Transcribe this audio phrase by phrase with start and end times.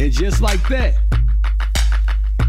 [0.00, 0.94] And just like that,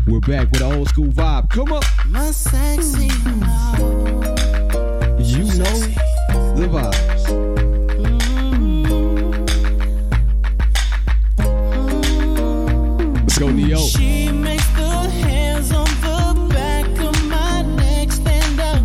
[0.07, 1.49] we're back with an old school vibe.
[1.49, 1.83] Come up.
[2.05, 3.07] My sexy
[5.17, 5.79] You know
[6.55, 7.25] the vibes.
[8.05, 8.83] Mm-hmm.
[13.21, 13.77] Let's go, Ne-Yo.
[13.79, 18.83] She makes the hands on the back of my neck stand up.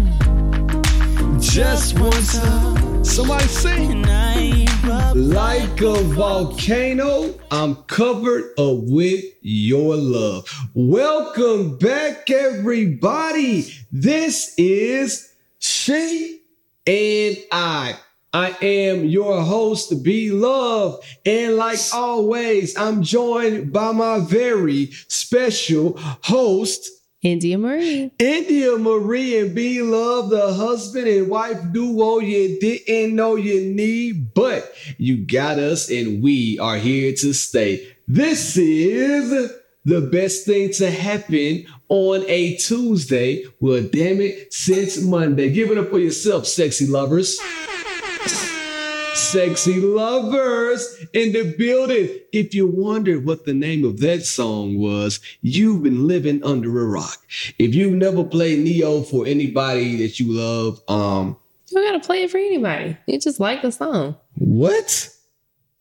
[1.38, 3.04] Just one time.
[3.04, 4.04] Somebody sing.
[5.24, 10.46] Like a volcano, I'm covered up with your love.
[10.74, 13.72] Welcome back, everybody.
[13.90, 16.42] This is She
[16.86, 17.96] and I.
[18.34, 21.02] I am your host, B Love.
[21.24, 26.86] And like always, I'm joined by my very special host,
[27.24, 28.12] India Marie.
[28.18, 34.34] India Marie and B Love, the husband and wife duo you didn't know you need,
[34.34, 37.88] but you got us and we are here to stay.
[38.06, 39.50] This is
[39.86, 43.44] the best thing to happen on a Tuesday.
[43.58, 45.50] Well, damn it, since Monday.
[45.50, 47.40] Give it up for yourself, sexy lovers.
[49.14, 52.08] Sexy lovers in the building.
[52.32, 56.84] If you wondered what the name of that song was, you've been living under a
[56.86, 57.18] rock.
[57.58, 61.36] If you've never played Ne-Yo for anybody that you love, um,
[61.70, 62.96] You don't gotta play it for anybody.
[63.06, 64.16] You just like the song.
[64.34, 65.08] what?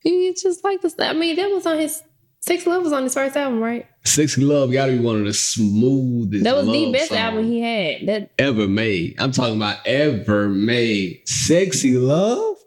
[0.03, 0.93] You just like the.
[0.99, 2.03] I mean, that was on his
[2.39, 3.87] six was on his first album, right?
[4.03, 6.43] Sexy Love gotta be one of the smoothest.
[6.43, 8.07] That was the best album he had.
[8.07, 9.15] That ever made.
[9.17, 11.21] I'm talking about ever made.
[11.27, 12.57] Sexy Love?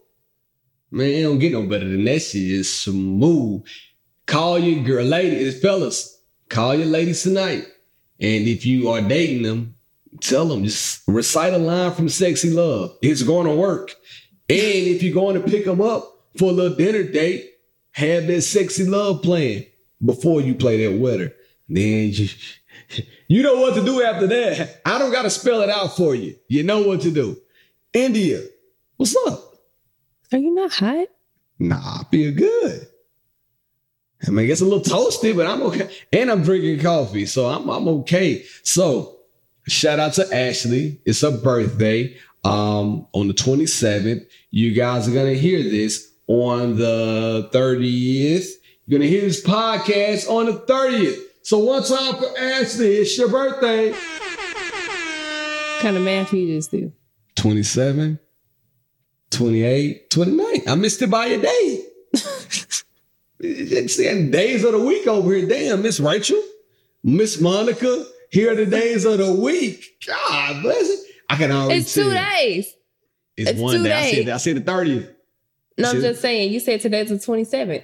[0.97, 2.41] Man, it don't get no better than that shit.
[2.41, 3.67] It's smooth.
[4.25, 7.67] Call your girl, ladies, fellas, call your ladies tonight.
[8.19, 9.75] And if you are dating them,
[10.23, 12.97] tell them, just recite a line from Sexy Love.
[13.03, 13.91] It's going to work.
[14.49, 17.45] And if you're going to pick them up for a little dinner date,
[17.93, 19.67] have that Sexy Love playing
[20.03, 21.31] before you play that wetter.
[21.69, 22.29] Then you,
[23.29, 24.81] you know what to do after that.
[24.87, 26.37] I don't got to spell it out for you.
[26.49, 27.37] You know what to do.
[27.93, 28.41] India,
[28.97, 29.46] what's up?
[30.33, 31.07] Are you not hot?
[31.59, 32.87] Nah, I feel good.
[34.27, 35.91] I mean, it's a little toasty, but I'm okay.
[36.13, 38.45] And I'm drinking coffee, so I'm I'm okay.
[38.63, 39.19] So
[39.69, 41.01] shout out to Ashley.
[41.05, 42.17] It's her birthday.
[42.45, 44.25] Um, on the 27th.
[44.53, 48.49] You guys are gonna hear this on the 30th.
[48.87, 51.21] You're gonna hear this podcast on the 30th.
[51.43, 53.91] So one time for Ashley, it's your birthday.
[53.91, 56.93] What kind of math you just do?
[57.35, 58.21] 27,
[59.37, 60.63] 28, 29.
[60.67, 61.83] I missed it by a day.
[63.87, 65.47] Saying days of the week over here.
[65.47, 66.43] Damn, Miss Rachel,
[67.05, 70.03] Miss Monica, here are the days of the week.
[70.07, 71.01] God bless it.
[71.29, 72.75] I can already It's two days.
[73.37, 73.93] It's, It's one day.
[73.93, 74.15] I days.
[74.25, 75.11] said, I said the 30th.
[75.79, 76.51] No, I'm just saying.
[76.53, 77.83] You said today's the 27th.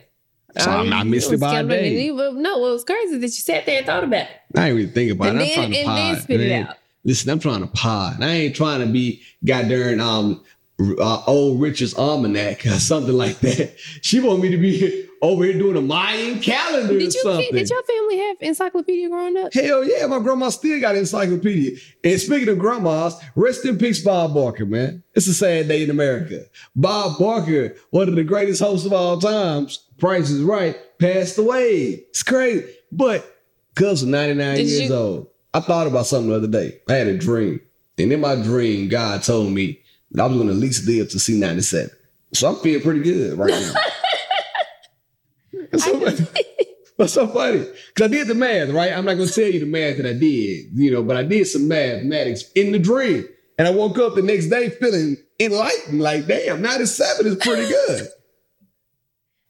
[0.59, 2.09] So I- I missed it by a day.
[2.09, 4.29] No, what was crazy is that you sat there and thought about it.
[4.57, 5.43] I ain't really thinking about And it.
[5.43, 6.15] I'm then- trying to pod.
[6.17, 6.77] then spit it out.
[7.05, 8.23] Listen, I'm trying to pod.
[8.23, 10.45] I ain't trying to be goddamn um
[10.81, 13.77] uh, old Richard's almanac or something like that.
[14.03, 17.49] She want me to be over here doing a Mayan calendar or Did you something.
[17.53, 19.55] did your family have encyclopedia growing up?
[19.55, 21.79] Hell yeah, my grandma still got encyclopedia.
[22.03, 25.05] And speaking of grandmas, rest in peace, Bob Barker, man.
[25.15, 26.45] It's a sad day in America.
[26.75, 32.05] Bob Barker, one of the greatest hosts of all times, Price is Right, passed away.
[32.11, 32.67] It's crazy.
[32.91, 33.25] But
[33.77, 35.29] cuz was 99 Did years you- old.
[35.55, 36.81] I thought about something the other day.
[36.89, 37.61] I had a dream.
[37.99, 39.81] And in my dream, God told me
[40.13, 41.91] that I was going to at least live to see 97.
[42.35, 43.75] So I'm feeling pretty good right now.
[45.71, 46.27] That's so funny.
[46.97, 47.67] What's so funny?
[47.89, 48.93] Because I did the math, right?
[48.93, 51.23] I'm not going to tell you the math that I did, you know, but I
[51.23, 53.27] did some mathematics in the dream.
[53.59, 58.09] And I woke up the next day feeling enlightened, like, damn, 97 is pretty good.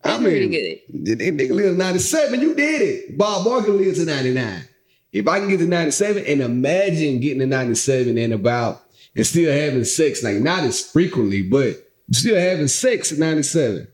[0.03, 0.81] That's pretty good.
[0.93, 3.19] Nigga lived to 97, you did it.
[3.19, 4.65] Bob Barker lived to 99.
[5.12, 8.83] If I can get to 97 and imagine getting to 97 and about
[9.15, 11.77] and still having sex, like not as frequently, but
[12.12, 13.89] still having sex at 97.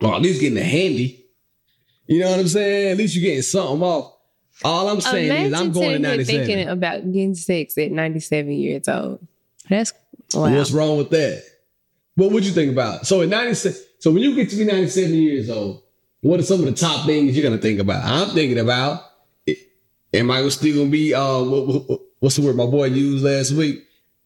[0.00, 1.24] Or at least getting a handy.
[2.06, 2.92] You know what I'm saying?
[2.92, 4.12] At least you're getting something off.
[4.64, 6.46] All I'm saying Imagine is I'm going to sitting 97.
[6.46, 9.26] thinking about getting sex at 97 years old.
[9.68, 9.92] That's
[10.32, 10.54] wow.
[10.54, 11.42] What's wrong with that?
[12.16, 13.06] What would you think about?
[13.06, 15.82] So at 97, so when you get to be 97 years old,
[16.20, 18.04] what are some of the top things you're gonna think about?
[18.04, 19.02] I'm thinking about,
[20.12, 23.52] am I still gonna be uh what, what- what's the word my boy used last
[23.52, 23.82] week?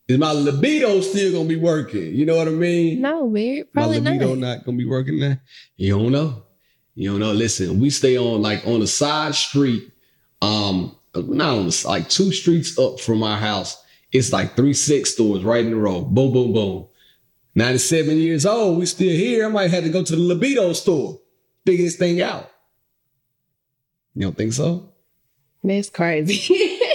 [0.08, 2.14] Is my libido still gonna be working?
[2.14, 3.02] You know what I mean?
[3.02, 3.70] No, weird.
[3.74, 4.56] Probably my libido not.
[4.56, 5.36] not gonna be working now.
[5.76, 6.44] You don't know.
[6.94, 7.32] You don't know.
[7.32, 9.92] Listen, we stay on like on the side street,
[10.40, 13.84] um, not on the like two streets up from our house.
[14.10, 16.00] It's like three six stores right in a row.
[16.00, 16.88] Boom, boom, boom.
[17.54, 19.44] 97 years old, we still here.
[19.44, 21.20] I might have to go to the libido store,
[21.66, 22.48] figure this thing out.
[24.14, 24.92] You don't think so?
[25.62, 26.78] That's crazy.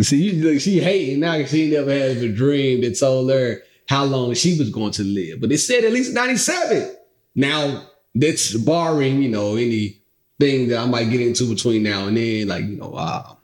[0.00, 4.04] See, you, she hating now 'cause she never had a dream that told her how
[4.04, 5.40] long she was going to live.
[5.40, 6.94] But it said at least 97.
[7.34, 12.48] Now, that's barring, you know, anything that I might get into between now and then,
[12.48, 13.34] like, you know, uh,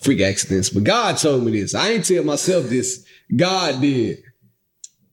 [0.00, 0.70] freak accidents.
[0.70, 1.74] But God told me this.
[1.74, 3.04] I ain't tell myself this.
[3.34, 4.22] God did.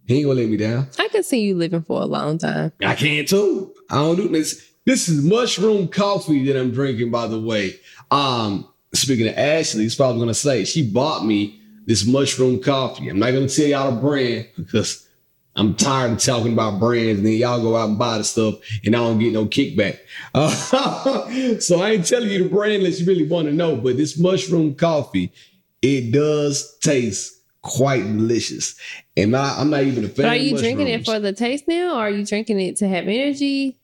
[0.08, 0.88] He ain't gonna let me down.
[0.98, 2.72] I can see you living for a long time.
[2.84, 3.74] I can too.
[3.90, 4.68] I don't do this.
[4.86, 7.76] This is mushroom coffee that I'm drinking, by the way.
[8.10, 13.10] Um, speaking of Ashley, he's probably gonna say she bought me this mushroom coffee.
[13.10, 15.08] I'm not gonna tell y'all the brand because
[15.56, 18.56] I'm tired of talking about brands and then y'all go out and buy the stuff
[18.86, 20.00] and I don't get no kickback.
[20.34, 20.50] Uh,
[21.60, 23.76] so I ain't telling you the brand unless you really want to know.
[23.76, 25.34] But this mushroom coffee,
[25.82, 28.76] it does taste quite delicious.
[29.18, 30.16] And I, I'm not even a fan.
[30.18, 32.88] But are you drinking it for the taste now, or are you drinking it to
[32.88, 33.78] have energy?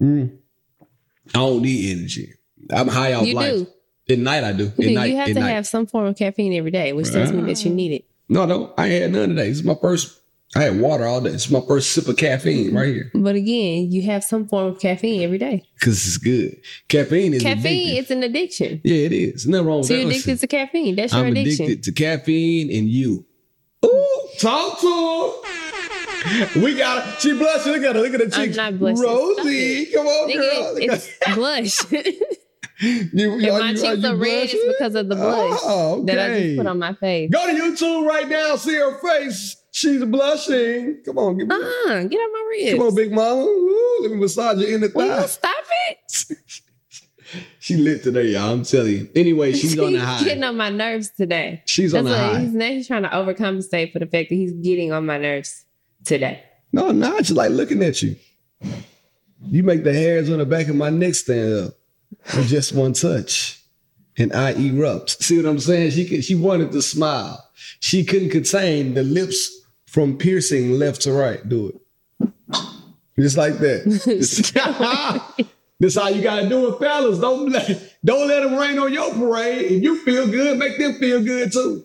[0.00, 0.28] I
[1.32, 2.34] don't need energy.
[2.70, 3.52] I'm high off You life.
[3.52, 3.66] do.
[4.10, 4.66] At night I do.
[4.66, 5.50] At you night, have at to night.
[5.50, 8.04] have some form of caffeine every day, which tells me that you need it.
[8.28, 9.48] No, no, I had none today.
[9.48, 10.18] This is my first.
[10.54, 11.30] I had water all day.
[11.30, 14.78] It's my first sip of caffeine right here But again, you have some form of
[14.80, 15.62] caffeine every day.
[15.80, 16.60] because it's good.
[16.88, 17.98] Caffeine is Caffeine, addictive.
[18.00, 18.80] it's an addiction.
[18.84, 19.46] Yeah, it is.
[19.46, 20.00] Nothing wrong with So that.
[20.00, 20.94] you're Listen, addicted to caffeine.
[20.96, 21.64] That's your I'm addiction.
[21.64, 23.24] addicted to caffeine and you.
[23.84, 25.32] Ooh, talk to
[26.26, 26.60] her.
[26.60, 27.20] We got her.
[27.20, 27.72] She blushing.
[27.72, 28.02] Look at her.
[28.02, 28.56] Look at the I'm cheeks.
[28.58, 29.02] not blushing.
[29.02, 30.44] Rosie, come on, girl.
[30.44, 32.02] Nigga, Look at- it's blush.
[33.12, 35.18] you, if my cheeks are you are red, it's because of the oh,
[35.48, 36.44] blush Oh, that I okay.
[36.46, 37.30] just put on my face.
[37.30, 38.56] Go to YouTube right now.
[38.56, 39.56] See her face.
[39.70, 41.00] She's blushing.
[41.04, 41.54] Come on, give me.
[41.54, 42.70] Uh-uh, get out my ribs.
[42.72, 43.42] Come on, big mama.
[43.42, 45.26] Ooh, let me massage your inner Will thigh.
[45.26, 46.36] stop it?
[47.60, 48.52] She lit today, y'all.
[48.52, 49.08] I'm telling you.
[49.14, 51.62] Anyway, she's on the He's getting on my nerves today.
[51.64, 52.40] She's on That's the what high.
[52.42, 55.64] he's now he's trying to overcompensate for the fact that he's getting on my nerves
[56.04, 56.42] today.
[56.72, 58.16] No, not just like looking at you.
[59.46, 61.74] You make the hairs on the back of my neck stand up
[62.36, 63.60] with just one touch,
[64.16, 65.22] and I erupt.
[65.22, 65.92] See what I'm saying?
[65.92, 67.48] She could, she wanted to smile.
[67.80, 71.46] She couldn't contain the lips from piercing left to right.
[71.48, 72.30] Do it,
[73.18, 75.46] just like that.
[75.82, 77.18] This how you gotta do it, fellas.
[77.18, 79.62] Don't let don't let them rain on your parade.
[79.62, 81.84] If you feel good, make them feel good too.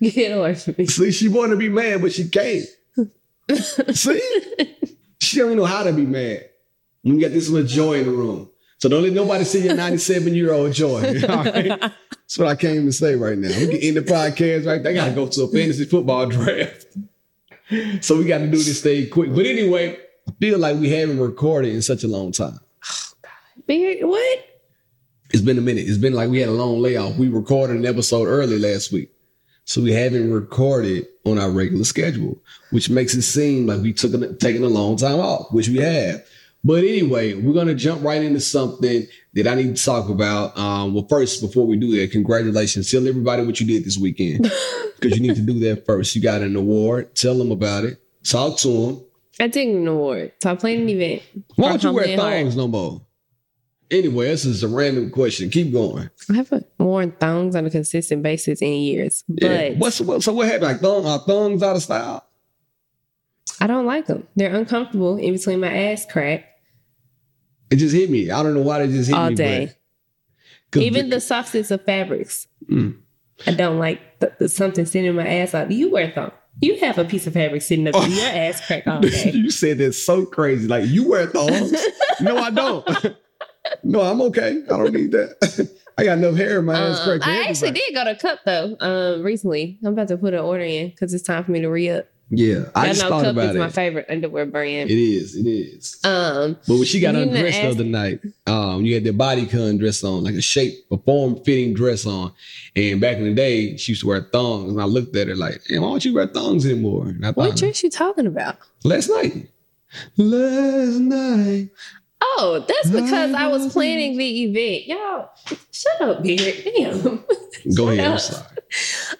[0.00, 0.86] Get away from me.
[0.86, 2.64] See, she want to be mad, but she can't.
[3.94, 4.22] See,
[5.18, 6.48] she don't even know how to be mad.
[7.02, 8.48] When you got this much joy in the room,
[8.80, 11.20] so don't let nobody see your 97 year old joy.
[11.28, 11.78] All right?
[11.78, 13.48] That's what I came to say right now.
[13.48, 14.82] We can end the podcast right.
[14.82, 16.86] They gotta go to a fantasy football draft,
[18.00, 19.34] so we got to do this thing quick.
[19.34, 22.58] But anyway, I feel like we haven't recorded in such a long time.
[23.66, 24.46] Beard, what?
[25.32, 25.86] It's been a minute.
[25.86, 27.16] It's been like we had a long layoff.
[27.16, 29.10] We recorded an episode early last week.
[29.64, 34.14] So we haven't recorded on our regular schedule, which makes it seem like we took
[34.14, 36.24] a, taken a long time off, which we have.
[36.62, 40.56] But anyway, we're gonna jump right into something that I need to talk about.
[40.58, 42.90] Um, well, first, before we do that, congratulations.
[42.90, 44.50] Tell everybody what you did this weekend.
[45.00, 46.14] Because you need to do that first.
[46.14, 47.14] You got an award.
[47.14, 48.02] Tell them about it.
[48.22, 49.04] Talk to them.
[49.40, 50.32] I did an award.
[50.42, 51.22] So I played an event.
[51.56, 53.00] Why don't you wear thongs no more?
[53.90, 55.48] Anyway, this is a random question.
[55.48, 56.10] Keep going.
[56.30, 59.68] I haven't worn thongs on a consistent basis in years, but Yeah.
[59.78, 60.64] What's what, so what happened?
[60.64, 62.22] Like thong, are thongs out of style?
[63.58, 64.26] I don't like them.
[64.36, 66.44] They're uncomfortable in between my ass crack
[67.70, 68.30] It just hit me.
[68.30, 69.32] I don't know why it just hit all me.
[69.32, 69.72] All day.
[70.76, 72.46] Even the softest of fabrics.
[72.70, 72.98] Mm.
[73.46, 75.70] I don't like the, the something sitting in my ass out.
[75.70, 76.32] You wear thong.
[76.60, 79.30] You have a piece of fabric sitting up in your ass crack all day.
[79.32, 80.68] you said that so crazy.
[80.68, 81.72] Like you wear thongs?
[82.20, 82.86] no, I don't.
[83.82, 84.62] no, I'm okay.
[84.64, 85.70] I don't need that.
[85.98, 87.22] I got enough hair in my ass Um, crack.
[87.22, 89.78] for I actually did go to Cuup though um, recently.
[89.84, 92.06] I'm about to put an order in because it's time for me to re up.
[92.32, 94.88] Yeah, I Y'all just know thought Cuup about is my favorite underwear brand.
[94.88, 95.34] It is.
[95.34, 95.98] It is.
[96.04, 99.80] Um, But when she got You undressed the other night, um, you had the bodycon
[99.80, 102.32] dress on, like a shape, a form fitting dress on.
[102.76, 104.70] And back in the day, she used to wear thongs.
[104.70, 107.08] And I looked at her like, "Damn, why don't you wear thongs anymore?
[107.08, 108.58] And I what thought, dress you talking about?
[108.84, 109.48] last night.
[110.16, 111.70] Last night.
[112.22, 114.86] Oh, that's because I was planning the event.
[114.86, 115.30] Y'all,
[115.72, 116.62] shut up, Beard.
[116.64, 117.24] Damn.
[117.74, 118.06] Go ahead.
[118.06, 118.46] I'm sorry.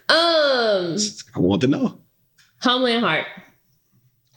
[0.07, 0.97] Um,
[1.35, 1.97] I want to know.
[2.61, 3.25] Homeland Heart.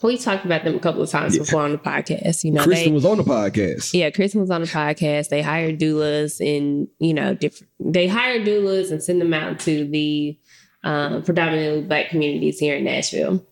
[0.02, 1.40] We talked about them a couple of times Yeah.
[1.44, 2.44] before on the podcast.
[2.44, 3.94] You know, Kristen they was on the podcast.
[3.94, 5.30] yeah, Kristen was on the podcast.
[5.30, 7.70] They hired doulas and you know different.
[7.80, 10.38] They hire doulas and send them out to the
[10.82, 13.46] um, predominantly black communities here in Nashville.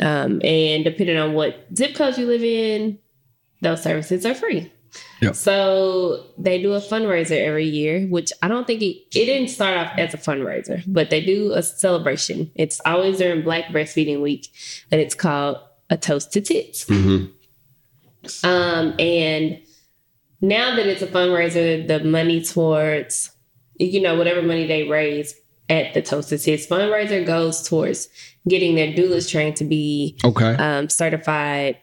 [0.00, 2.98] Um, and depending on what zip code you live in,
[3.60, 4.72] those services are free.
[5.20, 5.34] Yep.
[5.36, 9.76] So they do a fundraiser every year, which I don't think it, it didn't start
[9.78, 12.50] off as a fundraiser, but they do a celebration.
[12.54, 14.48] It's always during Black Breastfeeding Week,
[14.90, 15.58] and it's called
[15.90, 16.84] a toast to tits.
[16.86, 17.30] Mhm.
[18.44, 19.58] Um, and
[20.40, 23.30] now that it's a fundraiser, the money towards,
[23.78, 25.34] you know, whatever money they raise
[25.68, 28.08] at the Toast to Tits fundraiser goes towards
[28.48, 30.54] getting their doulas trained to be Okay.
[30.56, 31.78] um, certified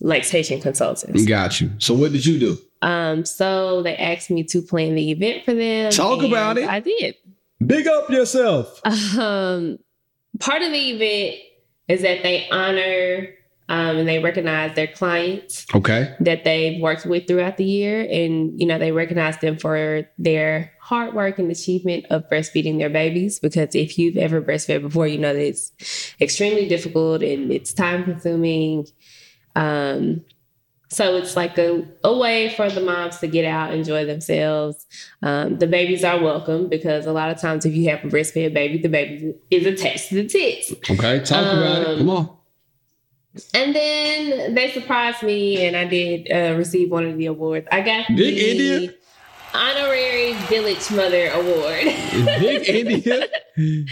[0.00, 1.24] lactation consultants.
[1.24, 1.70] Got you.
[1.78, 2.58] So what did you do?
[2.82, 5.90] Um, so they asked me to plan the event for them.
[5.90, 6.68] Talk about it.
[6.68, 7.16] I did.
[7.64, 8.80] Big up yourself.
[9.18, 9.78] Um,
[10.38, 11.40] part of the event
[11.88, 13.28] is that they honor
[13.70, 16.14] um, and they recognize their clients Okay.
[16.20, 20.72] that they've worked with throughout the year, and you know they recognize them for their
[20.80, 23.38] hard work and achievement of breastfeeding their babies.
[23.38, 25.72] Because if you've ever breastfed before, you know that it's
[26.20, 28.86] extremely difficult and it's time consuming.
[29.58, 30.24] Um,
[30.90, 34.86] so it's like a, a way for the moms to get out, enjoy themselves.
[35.22, 38.54] Um, the babies are welcome because a lot of times if you have a breastfed
[38.54, 40.72] baby, the baby is attached to the tits.
[40.88, 41.20] Okay.
[41.20, 41.88] Talk about it.
[41.88, 42.36] Um, Come on.
[43.54, 47.68] And then they surprised me, and I did uh, receive one of the awards.
[47.70, 48.94] I got Big the India?
[49.54, 51.84] honorary Village Mother Award.
[52.40, 53.28] Big India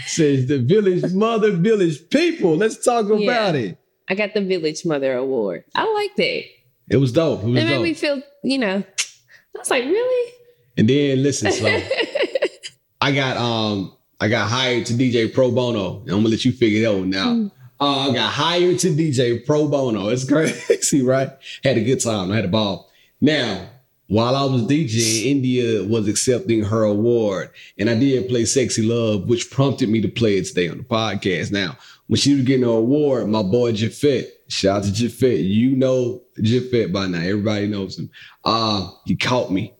[0.05, 2.57] says the village mother, village people.
[2.57, 3.51] Let's talk about Yeah.
[3.53, 3.77] it.
[4.09, 5.63] I got the Village Mother Award.
[5.75, 6.43] I liked that.
[6.89, 7.41] It was dope.
[7.43, 7.83] It was It made dope.
[7.83, 10.33] me feel, you know, I was like, really?
[10.77, 11.65] and then listen, so
[13.01, 16.01] I got um I got hired to DJ pro bono.
[16.01, 17.35] And I'm gonna let you figure that one out.
[17.35, 17.51] Mm.
[17.79, 20.09] Uh, I got hired to DJ pro bono.
[20.09, 21.29] It's crazy, right?
[21.63, 22.31] Had a good time.
[22.31, 22.89] I had a ball.
[23.21, 23.69] Now,
[24.07, 29.27] while I was DJing, India was accepting her award, and I did play "Sexy Love,"
[29.27, 31.51] which prompted me to play it today on the podcast.
[31.51, 35.47] Now, when she was getting her award, my boy Jafet, shout out to Jafet.
[35.47, 37.19] You know Jafet by now.
[37.19, 38.09] Everybody knows him.
[38.43, 39.73] Uh, he caught me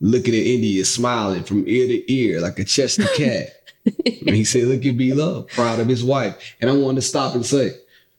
[0.00, 3.48] looking at India, smiling from ear to ear like a Chester cat.
[3.84, 6.56] and he said, Look at B Love, proud of his wife.
[6.60, 7.72] And I wanted to stop and say,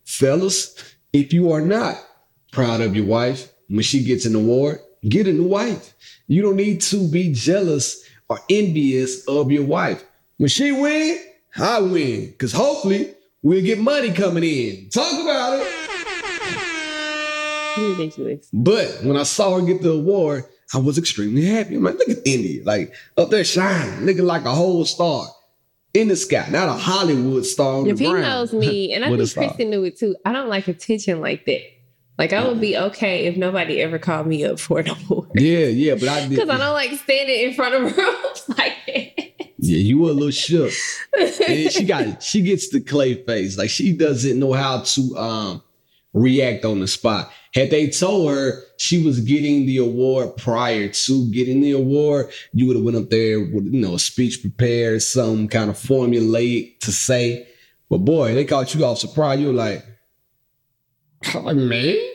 [0.05, 1.97] Fellas, if you are not
[2.51, 5.93] proud of your wife, when she gets an award, get a new wife.
[6.27, 10.03] You don't need to be jealous or envious of your wife.
[10.37, 11.17] When she win,
[11.57, 12.27] I win.
[12.31, 13.12] Because hopefully
[13.43, 14.89] we'll get money coming in.
[14.89, 15.67] Talk about it.
[17.77, 18.49] Ridiculous.
[18.53, 21.75] But when I saw her get the award, I was extremely happy.
[21.75, 25.27] I'm like, look at India, like up there shining, looking like a whole star
[25.93, 29.33] in the sky, not a Hollywood star on If he knows me, and I think.
[29.33, 31.61] Kristen knew it too, I don't like attention like that.
[32.17, 35.29] Like, I would be okay if nobody ever called me up for an award.
[35.33, 36.27] Yeah, yeah, but I.
[36.27, 39.32] Because I don't like standing in front of rooms like that.
[39.65, 40.73] Yeah, you were a little shook.
[41.47, 43.57] and she got she gets the clay face.
[43.57, 45.63] Like she doesn't know how to um
[46.13, 47.31] react on the spot.
[47.53, 52.67] Had they told her she was getting the award prior to getting the award, you
[52.67, 56.79] would have went up there with you know a speech prepared, some kind of formulaic
[56.81, 57.47] to say.
[57.89, 59.39] But boy, they caught you off surprise.
[59.39, 59.85] You were like,
[61.33, 62.11] I'm like, me?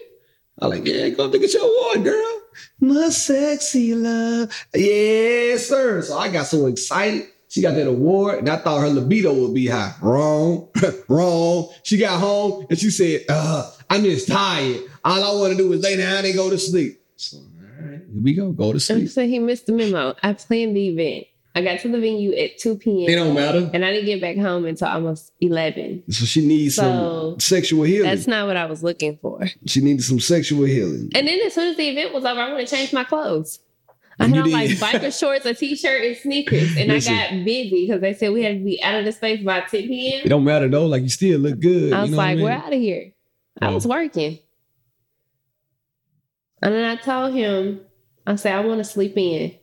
[0.58, 2.40] I'm like, yeah, go up to get your award, girl.
[2.80, 4.52] My sexy love.
[4.74, 6.02] Yes, sir.
[6.02, 7.26] So I got so excited.
[7.48, 9.94] She got that award, and I thought her libido would be high.
[10.02, 10.68] Wrong,
[11.08, 11.70] wrong.
[11.82, 14.82] She got home and she said, uh, I'm just tired.
[15.04, 17.00] All I want to do is lay down and go to sleep.
[17.16, 17.44] So, all
[17.80, 18.52] right, here we go.
[18.52, 19.08] Go to sleep.
[19.08, 20.14] So he missed the memo.
[20.22, 21.26] I planned the event.
[21.54, 23.10] I got to the venue at 2 p.m.
[23.10, 23.68] It don't matter.
[23.72, 26.04] and I didn't get back home until almost 11.
[26.10, 26.82] So she needs So,
[27.32, 28.10] some sexual healing.
[28.10, 29.40] That's not what I was looking for.
[29.66, 31.10] She needed some sexual healing.
[31.14, 33.58] And then as soon as the event was over, I want to change my clothes.
[34.20, 36.76] I had on like biker shorts, a t-shirt, and sneakers.
[36.76, 37.14] And Listen.
[37.14, 39.60] I got busy because they said we had to be out of the space by
[39.60, 40.22] 10 p.m.
[40.24, 40.86] It don't matter though.
[40.86, 41.92] Like you still look good.
[41.92, 43.12] I was you know what like, I we're out of here.
[43.60, 43.74] I Oh.
[43.74, 44.38] was working.
[46.60, 47.80] And then I told him,
[48.26, 49.54] I said, I want to sleep in.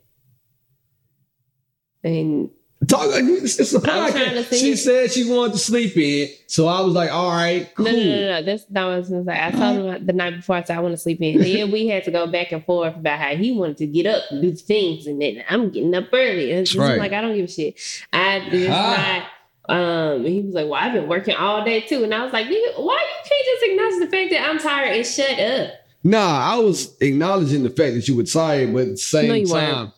[2.04, 2.50] And
[2.88, 3.08] Talk.
[3.13, 4.60] It's, it's a I'm trying to podcast.
[4.60, 7.92] She said she wanted to sleep in, so I was like, "All right, cool." no,
[7.92, 8.42] no, no, no.
[8.44, 9.39] That's not what I was say.
[9.42, 11.36] I told him the night before, I said, I want to sleep in.
[11.36, 14.06] And then we had to go back and forth about how he wanted to get
[14.06, 15.08] up and do things.
[15.08, 16.51] And then I'm getting up early.
[16.51, 17.00] And it's Right.
[17.00, 17.75] like, I don't give a shit.
[18.12, 19.27] I, it's Ah.
[19.68, 19.75] not.
[19.75, 22.46] Um, he was like, "Well, I've been working all day too," and I was like,
[22.46, 25.72] "Nigga, why you can't just acknowledge the fact that I'm tired and shut up?"
[26.04, 29.51] Nah, I was acknowledging the fact that you were tired, but at the same No,
[29.51, 29.92] time, weren't.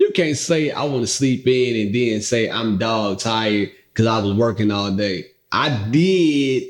[0.00, 4.06] You can't say I want to sleep in and then say I'm dog tired because
[4.06, 5.26] I was working all day.
[5.52, 6.64] I did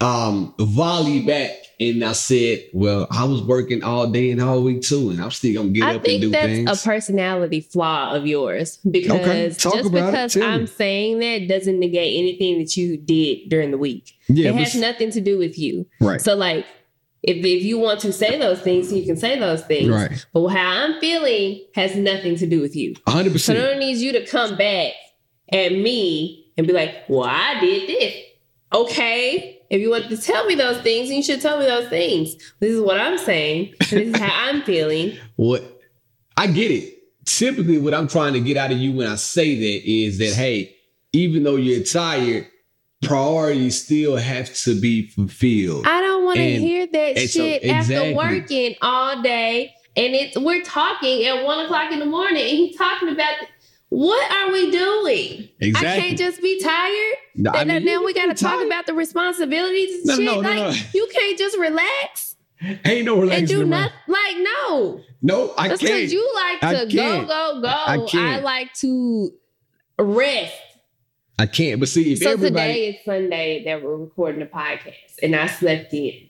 [0.00, 4.82] um volley back and I said, Well, I was working all day and all week
[4.82, 6.34] too, and I'm still gonna get I up and do things.
[6.34, 10.36] I think that's a personality flaw of yours because talk just because.
[10.36, 14.12] I'm saying that doesn't negate anything that you did during the week.
[14.28, 15.86] yeah, it has nothing to do with you.
[16.00, 16.20] right.
[16.20, 16.66] So like
[17.26, 19.88] if, if you want to say those things, you can say those things.
[19.88, 20.26] Right.
[20.34, 22.94] But how I'm feeling has nothing to do with you.
[23.08, 24.92] hundred So I don't need you to come back
[25.50, 28.14] at me and be like, well, I did this.
[28.74, 29.62] Okay.
[29.70, 32.34] If you want to tell me those things, you should tell me those things.
[32.60, 33.72] This is what I'm saying.
[33.80, 35.16] This is how I'm feeling.
[35.36, 35.80] What
[36.36, 36.94] I get it.
[37.24, 40.34] Typically, what I'm trying to get out of you when I say that is that,
[40.34, 40.76] hey,
[41.12, 42.46] even though you're tired,
[43.04, 45.86] priorities still have to be fulfilled.
[45.86, 47.96] I don't want to hear that and so- shit exactly.
[47.96, 49.74] after working all day.
[49.96, 53.34] And it's we're talking at one o'clock in the morning, and he's talking about
[53.90, 55.48] what are we doing?
[55.62, 57.14] I can't just be tired.
[57.36, 60.16] No, I And then mean, now we got to talk about the responsibilities and No,
[60.16, 60.24] shit.
[60.24, 60.82] no, no, like no.
[60.94, 62.34] you can't just relax
[62.84, 63.92] Ain't no and relaxing do nothing.
[64.08, 65.92] Like no, No, I just can't.
[65.94, 67.68] because you like to go, go, go.
[67.68, 69.30] I I, like to
[69.98, 70.54] rest.
[71.38, 71.80] I can't.
[71.80, 75.46] But see, if so everybody, today is Sunday that we're recording the podcast, and I
[75.48, 76.28] slept in.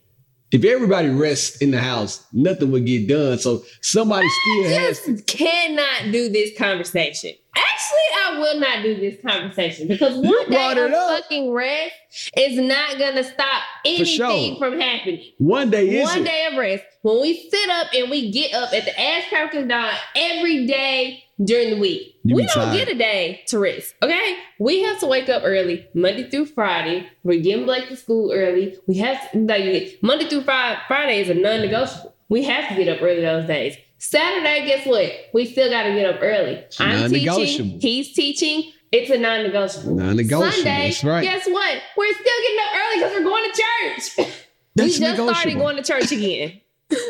[0.51, 3.39] if everybody rests in the house, nothing would get done.
[3.39, 5.01] So somebody still has.
[5.05, 7.33] just cannot do this conversation.
[7.57, 11.93] Actually, I will not do this conversation because one day of fucking rest
[12.37, 14.57] is not gonna stop anything sure.
[14.59, 15.23] from happening.
[15.39, 16.25] One day is One it?
[16.25, 16.85] day of rest.
[17.03, 20.67] When we sit up and we get up at the ass crack of dawn every
[20.67, 22.77] day during the week, You we don't tired.
[22.77, 23.95] get a day to rest.
[24.03, 27.09] Okay, we have to wake up early Monday through Friday.
[27.23, 28.77] We're getting Blake to school early.
[28.87, 30.81] We have to like Monday through Friday.
[30.87, 32.15] Friday is a non-negotiable.
[32.29, 33.77] We have to get up early those days.
[33.99, 35.11] Saturday, guess what?
[35.33, 36.63] We still got to get up early.
[36.79, 37.81] I'm teaching.
[37.81, 38.71] He's teaching.
[38.93, 39.95] It's a non-negotiable.
[39.97, 40.53] Non-negotiable.
[40.53, 41.23] Sunday, That's right.
[41.23, 41.79] guess what?
[41.97, 44.17] We're still getting up early because we're going to church.
[44.77, 45.61] That's we just started negotiable.
[45.63, 46.61] going to church again.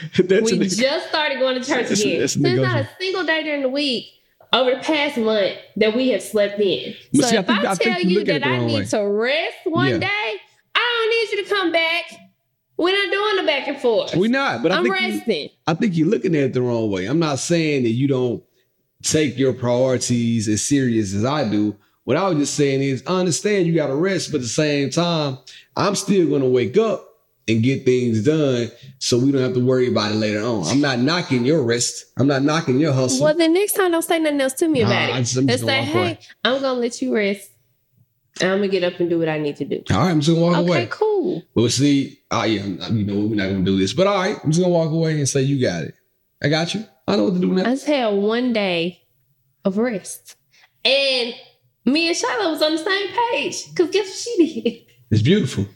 [0.18, 2.20] That's we just started going to church That's- again.
[2.20, 4.06] that's so there's not a single day during the week
[4.52, 6.94] over the past month that we have slept in.
[7.12, 8.50] But so see, I if think- I, I tell you you look at it that
[8.50, 8.84] I need way.
[8.84, 9.98] to rest one Yeah.
[9.98, 10.34] day,
[10.74, 12.04] I don't need you to come back.
[12.78, 14.14] We're not doing the back and forth.
[14.14, 15.48] We're not, but I I'm think you, resting.
[15.66, 17.06] I think you're looking at it the wrong way.
[17.06, 18.42] I'm not saying that you don't
[19.02, 21.74] take your priorities as serious as I do.
[22.04, 24.48] What I was just saying is, I understand you got to rest, but at the
[24.48, 25.38] same time,
[25.76, 27.05] I'm still going to wake up
[27.48, 30.64] and get things done so we don't have to worry about it later on.
[30.66, 32.06] I'm not knocking your rest.
[32.18, 33.24] I'm not knocking your hustle.
[33.24, 35.22] Well, the next time, don't say nothing else to me Nah, about it.
[35.22, 36.18] just- just say, gonna hey.
[36.44, 37.50] I'm gonna let you rest.
[38.40, 39.82] And I'm gonna get up and do what I need to do.
[39.90, 40.78] all right, I'm just going to walk Okay, away.
[40.82, 41.42] Okay, cool.
[41.54, 44.36] Well, see, I yeah, you know, we're not going to do this, but all right,
[44.44, 45.94] I'm just going to walk away and say, you got it.
[46.42, 46.84] I got you.
[47.08, 47.62] I know what to do now.
[47.62, 49.00] I just had one day
[49.64, 50.36] of rest.
[50.84, 51.34] And
[51.86, 53.74] me and Shiloh was on the same page.
[53.74, 54.82] Cause guess what she did?
[55.10, 55.66] It's beautiful.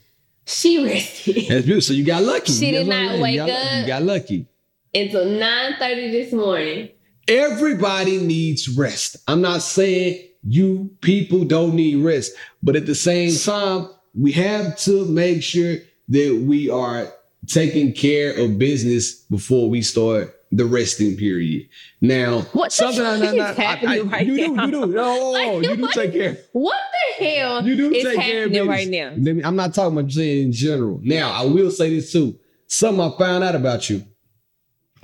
[0.50, 1.80] She rested That's beautiful.
[1.80, 2.52] So you got lucky.
[2.52, 3.80] She That's did not wake you got, up.
[3.80, 4.46] You got lucky.
[4.94, 6.88] until 9:30 this morning.
[7.28, 9.16] Everybody needs rest.
[9.28, 12.32] I'm not saying you people don't need rest,
[12.62, 15.76] but at the same time, we have to make sure
[16.08, 17.12] that we are
[17.46, 21.68] taking care of business before we start the resting period.
[22.00, 23.24] Now, What something I- I- is
[23.58, 24.64] I- I- right you do, now?
[24.66, 24.86] you do.
[24.86, 26.38] No, Like, you do what- take care.
[26.52, 26.76] What
[27.18, 28.68] the hell You do is take care of happening business.
[28.68, 29.10] right now?
[29.24, 31.00] Let me, I'm not talking about in general.
[31.02, 32.38] Now, I will say this too.
[32.66, 34.04] Something I found out about you,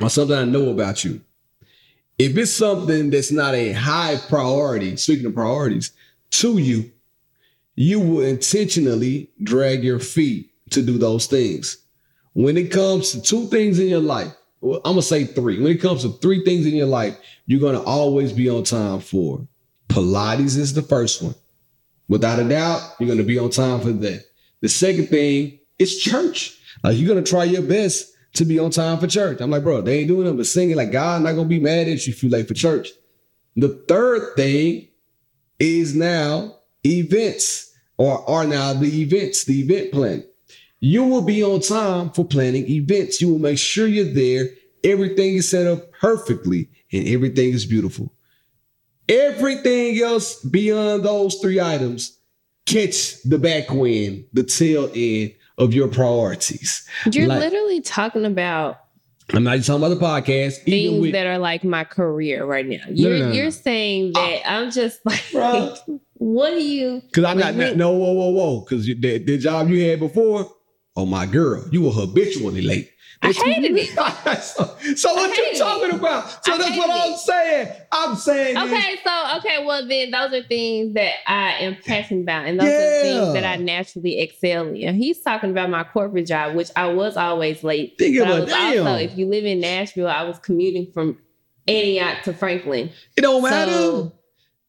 [0.01, 1.21] or something I know about you.
[2.19, 5.93] If it's something that's not a high priority, speaking of priorities,
[6.31, 6.91] to you,
[7.77, 11.77] you will intentionally drag your feet to do those things.
[12.33, 15.61] When it comes to two things in your life, I'm gonna say three.
[15.61, 19.01] When it comes to three things in your life, you're gonna always be on time
[19.01, 19.47] for.
[19.89, 21.35] Pilates is the first one.
[22.09, 24.25] Without a doubt, you're gonna be on time for that.
[24.61, 26.59] The second thing is church.
[26.83, 29.41] Like you're gonna try your best to be on time for church.
[29.41, 30.77] I'm like, bro, they ain't doing nothing but singing.
[30.77, 32.91] Like God I'm not gonna be mad at you if you late for church.
[33.57, 34.89] The third thing
[35.59, 40.25] is now events or are now the events, the event plan.
[40.87, 43.21] You will be on time for planning events.
[43.21, 44.51] You will make sure you're there.
[44.85, 48.13] Everything is set up perfectly and everything is beautiful.
[49.09, 52.17] Everything else beyond those three items,
[52.67, 56.87] catch the back wind, the tail end of your priorities.
[57.11, 58.79] You're Like- literally talking about
[59.31, 60.61] I'm not just talking about the podcast.
[60.67, 62.85] even things with- that are like my career right now.
[62.89, 64.21] You're no, no, you're saying ah.
[64.21, 66.01] that I'm just like, Bruh.
[66.13, 67.03] what do you?
[67.13, 68.61] Cause I'm not, no, whoa, whoa, whoa.
[68.61, 70.53] Cause the, the job you had before,
[70.97, 72.91] oh my girl, you were habitually late.
[73.23, 73.89] I That's what- hated it.
[74.43, 75.95] so, so what you talking it.
[75.95, 76.45] about?
[76.45, 77.19] So I that's what I'm it.
[77.19, 77.77] saying.
[77.91, 82.45] I'm saying Okay, so okay, well then those are things that I am passionate about,
[82.47, 84.95] and those are things that I naturally excel in.
[84.97, 87.95] He's talking about my corporate job, which I was always late.
[87.99, 88.87] Think but I about was damn.
[88.87, 91.19] also, if you live in Nashville, I was commuting from
[91.67, 92.91] Antioch to Franklin.
[93.17, 93.73] it don't matter.
[93.73, 94.13] So,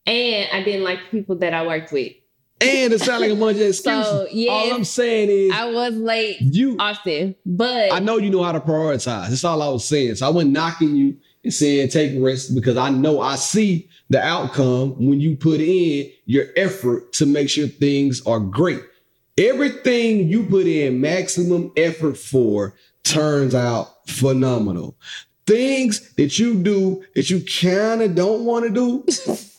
[0.05, 2.13] and I didn't like the people that I worked with.
[2.61, 4.05] And it sounds like a bunch of excuses.
[4.05, 8.29] So, yes, all I'm saying is I was late you often, but I know you
[8.29, 9.29] know how to prioritize.
[9.29, 10.15] That's all I was saying.
[10.15, 14.21] So I wasn't knocking you and saying take risks because I know I see the
[14.21, 18.81] outcome when you put in your effort to make sure things are great.
[19.37, 24.97] Everything you put in maximum effort for turns out phenomenal.
[25.45, 29.05] things that you do that you kind of don't want to do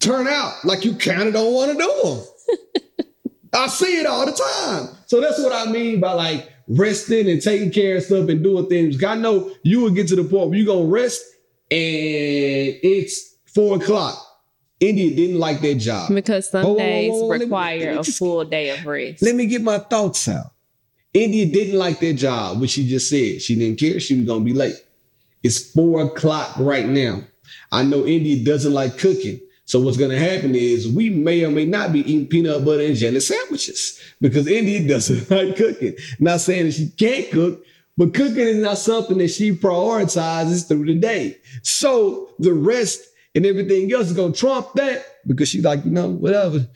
[0.00, 3.06] turn out like you kind of don't want to do them.
[3.52, 4.96] I see it all the time.
[5.06, 8.66] So that's what I mean by like resting and taking care of stuff and doing
[8.68, 9.02] things.
[9.02, 11.20] I know you will get to the point where you're gonna rest
[11.70, 11.78] and
[12.82, 14.16] it's four o'clock.
[14.78, 16.08] India didn't like that job.
[16.14, 18.86] Because some whoa, days whoa, let me- let require me a just- full day of
[18.86, 19.22] rest.
[19.22, 20.52] Let me get my thoughts out.
[21.12, 23.42] India didn't like that job, which she just said.
[23.42, 23.98] She didn't care.
[24.00, 24.76] She was gonna be late.
[25.42, 27.24] It's four o'clock right now.
[27.72, 29.40] I know India doesn't like cooking.
[29.70, 32.96] So what's gonna happen is we may or may not be eating peanut butter and
[32.96, 35.94] jelly sandwiches because India doesn't like cooking.
[36.18, 37.64] Not saying that she can't cook,
[37.96, 41.38] but cooking is not something that she prioritizes through the day.
[41.62, 43.00] So the rest
[43.36, 46.66] and everything else is gonna trump that because she's like, you know, whatever.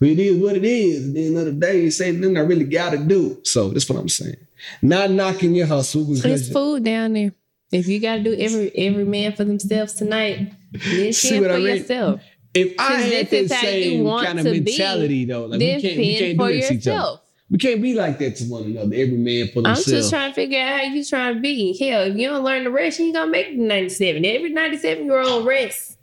[0.00, 1.06] It is what it is.
[1.06, 3.38] At the end of the day, it's ain't nothing I really gotta do.
[3.44, 4.34] So that's what I'm saying.
[4.82, 7.34] Not knocking your hustle It's food down there.
[7.72, 11.56] If you got to do every every man for themselves tonight, then what for I
[11.56, 11.66] mean?
[11.66, 12.20] yourself.
[12.54, 16.18] If I had this same kind of to be, mentality though, like we can't, we
[16.18, 17.18] can't do that to each other.
[17.50, 18.94] We can't be like that to one another.
[18.94, 19.88] Every man for themselves.
[19.88, 21.76] I'm just trying to figure out how you trying to be.
[21.78, 24.24] Hell, if you don't learn to rest, you ain't gonna make the 97.
[24.24, 25.98] Every 97 year old rest.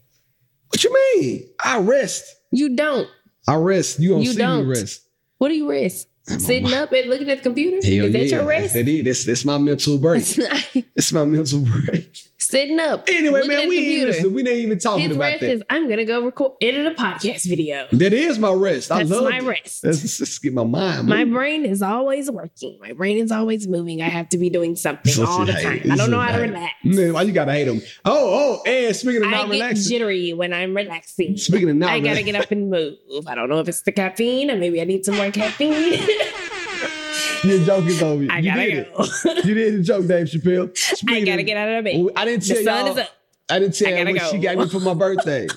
[0.67, 1.49] what you mean?
[1.63, 2.35] I rest.
[2.51, 3.07] You don't.
[3.47, 3.99] I rest.
[3.99, 4.67] You don't You see don't.
[4.67, 5.01] me rest.
[5.39, 6.07] What do you rest?
[6.27, 7.77] Sitting up and looking at the computer?
[7.77, 8.35] Hell is that yeah.
[8.35, 8.73] your rest?
[8.75, 9.03] That is.
[9.03, 10.23] That's, that's my mental break.
[10.95, 12.28] It's my mental break.
[12.49, 13.07] Sitting up.
[13.07, 15.51] Anyway, man, we ain't listen, we ain't even talking His about rest that.
[15.51, 17.85] is I'm gonna go record edit a podcast video.
[17.91, 18.91] that is my rest.
[18.91, 19.43] I That's love my it.
[19.43, 19.83] rest.
[19.83, 21.07] Let's just get my mind.
[21.07, 22.79] My brain is always working.
[22.81, 24.01] My brain is always moving.
[24.01, 25.91] I have to be doing something So all the time.
[25.91, 26.73] I don't know how to relax.
[26.83, 27.83] Man, why you gotta hate them?
[28.03, 31.37] Oh, oh, and speaking of I not get relaxing, jittery when I'm relaxing.
[31.37, 32.95] Speaking of not I gotta get up and move.
[33.27, 35.99] I don't know if it's the caffeine or maybe I need some more caffeine.
[37.43, 38.25] your joke is over.
[38.29, 39.03] I you gotta did go.
[39.03, 39.45] it.
[39.45, 41.03] You did the joke, Dave Chappelle.
[41.09, 42.05] I gotta of- get out of bed.
[42.15, 42.97] I didn't The tell sun y'all.
[42.97, 43.09] is up.
[43.51, 44.43] I didn't tell I you gotta what she go.
[44.43, 45.47] got me for my birthday.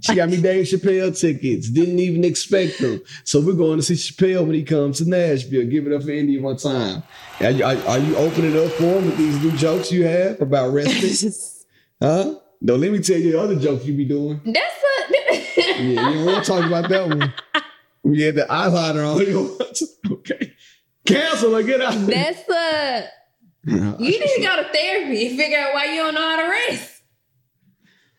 [0.00, 1.68] she got me Dave Chappelle tickets.
[1.68, 3.02] Didn't even expect them.
[3.24, 5.66] So we're going to see Chappelle when he comes to Nashville.
[5.66, 7.02] Give it up for India one time.
[7.40, 10.40] Are you, are, are you opening up for him with these new jokes you have
[10.40, 11.30] about resting?
[12.02, 12.36] huh?
[12.62, 14.40] No, let me tell you the other joke you be doing.
[14.46, 17.34] That's a Yeah, you don't want to talk about that one.
[18.04, 19.20] You had the eyeliner on.
[19.20, 20.51] You don't want to- okay.
[21.06, 21.94] Cancel or get out.
[22.06, 23.08] that's a
[23.64, 26.48] you need to go to therapy and figure out why you don't know how to
[26.48, 27.02] rest.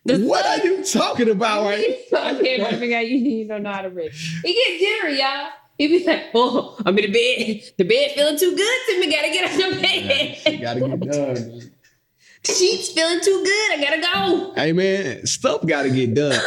[0.06, 3.08] The what sun- are you talking about right You go to therapy and figure out
[3.08, 4.16] you, you don't know how to rest.
[4.44, 5.50] He get jittery, y'all.
[5.78, 7.74] He be like, oh, I'm in the bed.
[7.78, 9.12] The bed feeling too good to me.
[9.12, 10.08] Gotta get out of the You
[10.46, 10.62] bed.
[10.62, 11.34] gotta get done.
[11.58, 11.72] man.
[12.46, 13.72] Sheets feeling too good.
[13.72, 14.54] I gotta go.
[14.56, 16.38] Hey man, stuff gotta get done.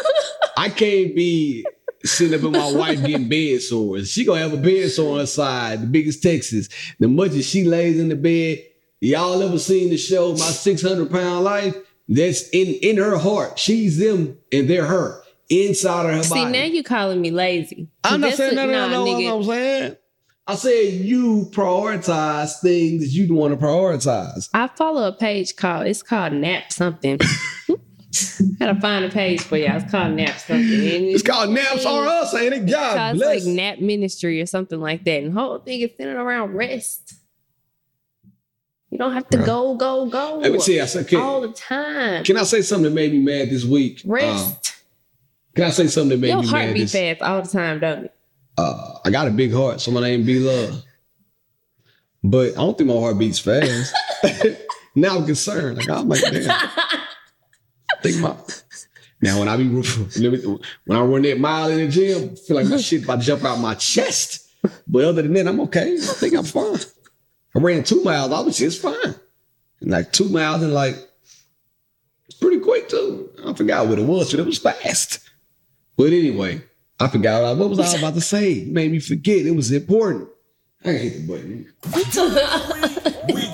[0.58, 1.64] I can't be
[2.06, 4.10] sitting up with my wife getting bed sores.
[4.10, 6.68] She gonna have a bed sore on her side, the biggest Texas.
[6.98, 8.62] The much as she lays in the bed,
[9.00, 11.76] y'all ever seen the show My 600 Pound Life?
[12.08, 13.58] That's in in her heart.
[13.58, 16.52] She's them and they're her inside of her See, body.
[16.52, 17.88] now you calling me lazy.
[18.04, 19.12] I'm not That's saying what- no, no, nah, no, no.
[19.12, 19.36] nigga.
[19.38, 19.96] I'm saying.
[20.48, 24.48] I said you prioritize things that you want to prioritize.
[24.54, 27.18] I follow a page called it's called Nap something.
[28.58, 29.76] Gotta find a page for y'all.
[29.76, 30.64] It's called Nap something.
[30.64, 32.66] It's called naps on us, ain't it?
[32.70, 33.44] God It's bless.
[33.46, 35.22] like Nap Ministry or something like that.
[35.22, 37.14] And the whole thing is centered around rest.
[38.90, 41.52] You don't have to go, go, go Let me tell you, I said, all the
[41.52, 42.24] time.
[42.24, 44.02] can I say something that made me mad this week?
[44.04, 44.74] Um, Rest.
[45.54, 46.92] can I say something that made Your me heart mad beat this?
[46.92, 48.14] fast all the time, don't it?
[48.56, 50.82] Uh, I got a big heart, so my name be Love.
[52.22, 53.94] But I don't think my heart beats fast.
[54.94, 55.76] now I'm concerned.
[55.78, 56.68] Like I'm like, damn.
[58.06, 58.36] I think my
[59.22, 62.66] now when I be when I run that mile in the gym, I feel like
[62.66, 64.48] my shit about to jump out my chest.
[64.86, 65.94] But other than that, I'm okay.
[65.94, 66.78] I think I'm fine.
[67.54, 68.32] I ran two miles.
[68.32, 69.14] I was just fine.
[69.80, 70.96] And like two miles and like
[72.26, 73.30] it's pretty quick too.
[73.44, 75.20] I forgot what it was, but it was fast.
[75.96, 76.62] But anyway,
[77.00, 78.52] I forgot what, I, what was I about to say.
[78.52, 79.46] It made me forget.
[79.46, 80.28] It was important.
[80.84, 81.72] I hate the button.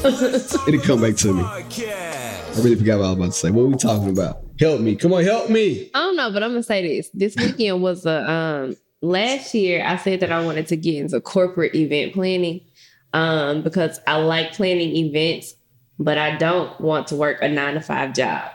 [0.02, 1.42] It'll come back to me.
[1.42, 3.50] I really forgot what I was about to say.
[3.50, 4.42] What are we talking about?
[4.58, 4.96] Help me.
[4.96, 5.90] Come on, help me.
[5.94, 7.10] I don't know, but I'm gonna say this.
[7.12, 11.20] This weekend was a um last year I said that I wanted to get into
[11.20, 12.62] corporate event planning
[13.12, 15.54] um because I like planning events,
[15.98, 18.50] but I don't want to work a nine to five job.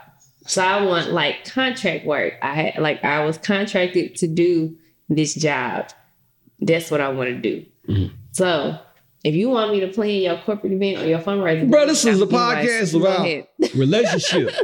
[0.46, 2.34] So I want like contract work.
[2.42, 4.76] I had like I was contracted to do
[5.08, 5.90] this job.
[6.58, 7.66] That's what I want to do.
[7.88, 8.14] Mm-hmm.
[8.32, 8.80] So
[9.26, 12.20] if you want me to plan your corporate event or your fundraiser, Bro, this is
[12.20, 14.54] a I'll be like, podcast about relationship.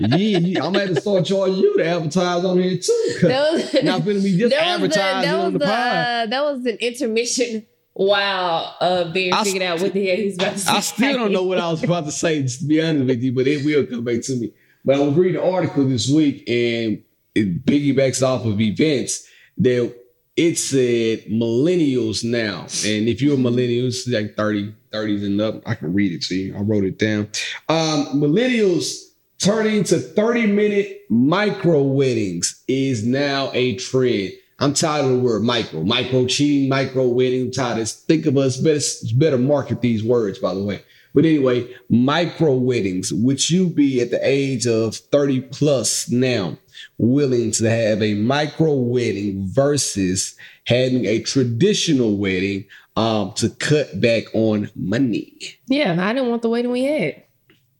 [0.00, 3.14] yeah, yeah, I'm gonna have to start charging you to advertise on here too.
[3.22, 6.76] That was- Not gonna be just the- advertising that on the uh, that was an
[6.80, 7.66] intermission
[7.98, 10.70] Wow, uh, I figured out what the hell he's about to say.
[10.72, 13.22] I still don't know what I was about to say, just to be honest with
[13.22, 14.52] you, but it will come back to me.
[14.84, 17.02] But I was reading an article this week and
[17.34, 19.26] it piggybacks off of events
[19.58, 19.94] that
[20.36, 22.62] it said millennials now.
[22.84, 26.22] And if you're a millennial, it's like 30, 30s and up, I can read it
[26.24, 26.56] to you.
[26.56, 27.28] I wrote it down.
[27.68, 29.06] Um, millennials
[29.38, 34.32] turning to 30 minute micro weddings is now a trend.
[34.58, 37.46] I'm tired of the word micro, micro cheating, micro wedding.
[37.46, 37.86] I'm tired.
[37.88, 38.80] Think of us better,
[39.16, 40.82] better market these words, by the way.
[41.16, 46.58] But anyway, micro weddings, would you be at the age of 30 plus now
[46.98, 54.24] willing to have a micro wedding versus having a traditional wedding um, to cut back
[54.34, 55.32] on money?
[55.68, 57.22] Yeah, I didn't want the wedding we had.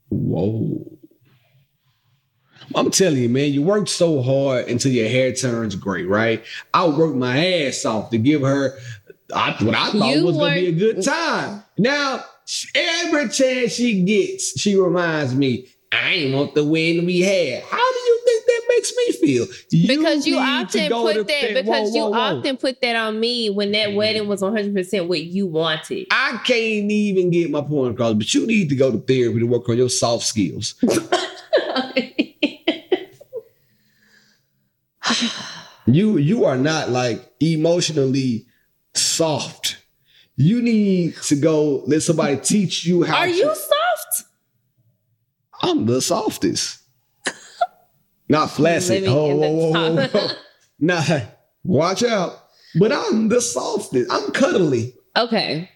[0.09, 0.96] Whoa.
[2.75, 6.42] I'm telling you, man, you worked so hard until your hair turns gray, right?
[6.72, 8.79] I worked my ass off to give her
[9.35, 11.62] I, what I thought You was going to be a good time.
[11.77, 12.25] Now,
[12.75, 17.63] every chance she gets, she reminds me, I ain't want the wedding we had.
[17.63, 19.47] How do you think that makes me feel?
[19.87, 22.39] Because you often put that because whoa, you whoa, whoa.
[22.39, 23.97] often put that on me when that mm-hmm.
[23.97, 26.07] wedding was 100 percent what you wanted.
[26.11, 29.47] I can't even get my point across, but you need to go to therapy to
[29.47, 30.75] work on your soft skills.
[35.87, 38.47] You you are not like emotionally
[38.95, 39.79] soft.
[40.37, 43.16] You need to go let somebody teach you how.
[43.18, 44.25] Are to- you soft?
[45.62, 46.81] I'm the softest.
[48.29, 49.05] Not flaccid.
[49.07, 50.29] Oh, whoa, whoa, whoa, whoa.
[50.79, 51.03] Nah,
[51.64, 52.33] watch out.
[52.79, 54.12] But I'm the softest.
[54.12, 54.94] I'm cuddly.
[55.16, 55.70] Okay.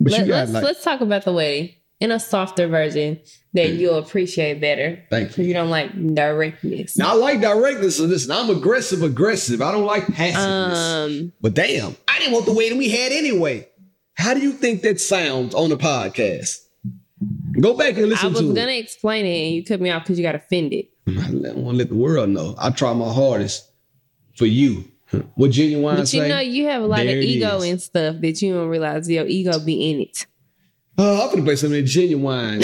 [0.00, 3.20] But Let, us like, let's talk about the wedding in a softer version
[3.52, 5.00] that you'll appreciate better.
[5.08, 5.44] Thank you.
[5.44, 6.98] You don't like directness.
[6.98, 7.98] now I like directness.
[7.98, 9.62] So listen, I'm aggressive, aggressive.
[9.62, 10.78] I don't like passiveness.
[10.78, 13.68] Um, but damn, I didn't want the wedding we had anyway.
[14.14, 16.60] How do you think that sounds on the podcast?
[17.60, 19.90] Go back and listen to I listen was gonna explain it and you cut me
[19.90, 20.86] off because you got offended.
[21.06, 21.18] it.
[21.18, 22.54] I want to let the world know.
[22.58, 23.70] I try my hardest
[24.36, 24.84] for you.
[25.34, 26.28] What genuine But you say?
[26.28, 27.64] know, you have a lot of ego is.
[27.70, 30.26] and stuff that you don't realize your ego be in it.
[30.98, 32.62] Oh, I'm gonna play something genuine.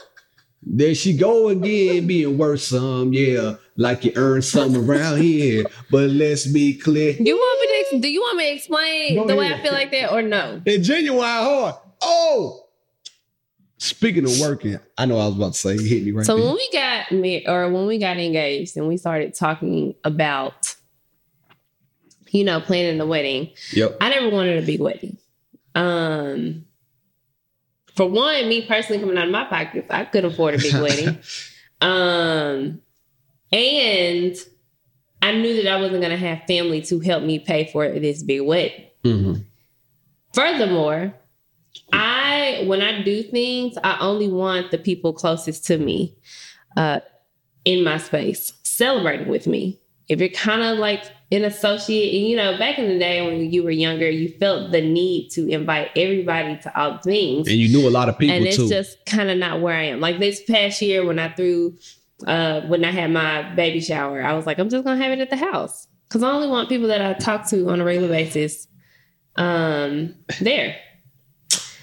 [0.62, 3.54] there she go again, being worth some, yeah.
[3.76, 5.64] Like you earned some around here.
[5.90, 7.12] But let's be clear.
[7.12, 7.65] You want me to?
[7.92, 9.52] Ex- Do you want me to explain Go the way.
[9.52, 10.60] I feel like that, or no?
[10.64, 11.74] That genuine hard.
[12.02, 12.62] Oh.
[13.78, 16.46] Speaking of working, I know I was about to say hit me right So there.
[16.46, 20.74] when we got me, or when we got engaged, and we started talking about,
[22.30, 23.98] you know, planning the wedding, Yep.
[24.00, 25.18] I never wanted a big wedding.
[25.74, 26.64] Um,
[27.94, 31.18] for one, me personally coming out of my pockets, I couldn't afford a big wedding.
[31.82, 32.80] Um,
[33.52, 34.34] and
[35.22, 38.22] I knew that I wasn't going to have family to help me pay for this
[38.22, 38.84] big wedding.
[39.04, 39.44] Mhm.
[40.34, 41.14] Furthermore,
[41.92, 46.14] I when I do things, I only want the people closest to me
[46.76, 47.00] uh,
[47.64, 49.80] in my space celebrating with me.
[50.08, 51.02] If you're kind of like
[51.32, 54.70] an associate, and you know, back in the day when you were younger, you felt
[54.70, 58.36] the need to invite everybody to all things And you knew a lot of people
[58.36, 58.68] and it's too.
[58.68, 60.00] just kind of not where I am.
[60.00, 61.76] Like this past year when I threw,
[62.26, 65.20] uh, when I had my baby shower, I was like, I'm just gonna have it
[65.20, 68.08] at the house because I only want people that I talk to on a regular
[68.08, 68.68] basis,
[69.36, 70.76] um, there.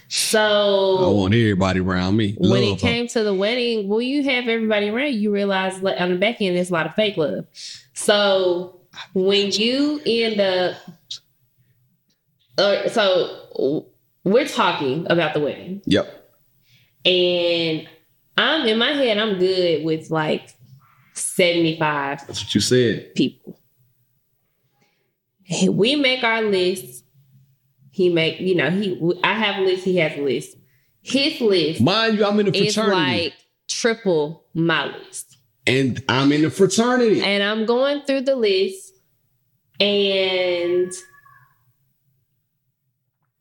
[0.08, 2.36] So I want everybody around me.
[2.38, 2.78] when Love it her.
[2.78, 5.16] came to the wedding, well, you have everybody around.
[5.16, 7.48] You realize like, on the back end, there's a lot of fake love.
[7.94, 8.80] So
[9.16, 10.78] when you end up,
[12.60, 13.88] uh, so
[14.24, 15.82] we're talking about the wedding.
[15.86, 16.30] Yep.
[17.06, 17.90] And
[18.38, 20.50] I'm in my head, I'm good with like
[21.14, 23.14] 75 That's what you said.
[23.16, 23.60] people.
[25.70, 27.04] We make our list.
[27.92, 30.58] He make, you know, he I have a list, he has a list.
[31.02, 33.24] His list Mind you, I'm in the is fraternity.
[33.26, 33.34] like
[33.68, 35.38] triple my list.
[35.68, 37.22] and I'm in the fraternity.
[37.22, 38.94] And I'm going through the list
[39.80, 40.92] and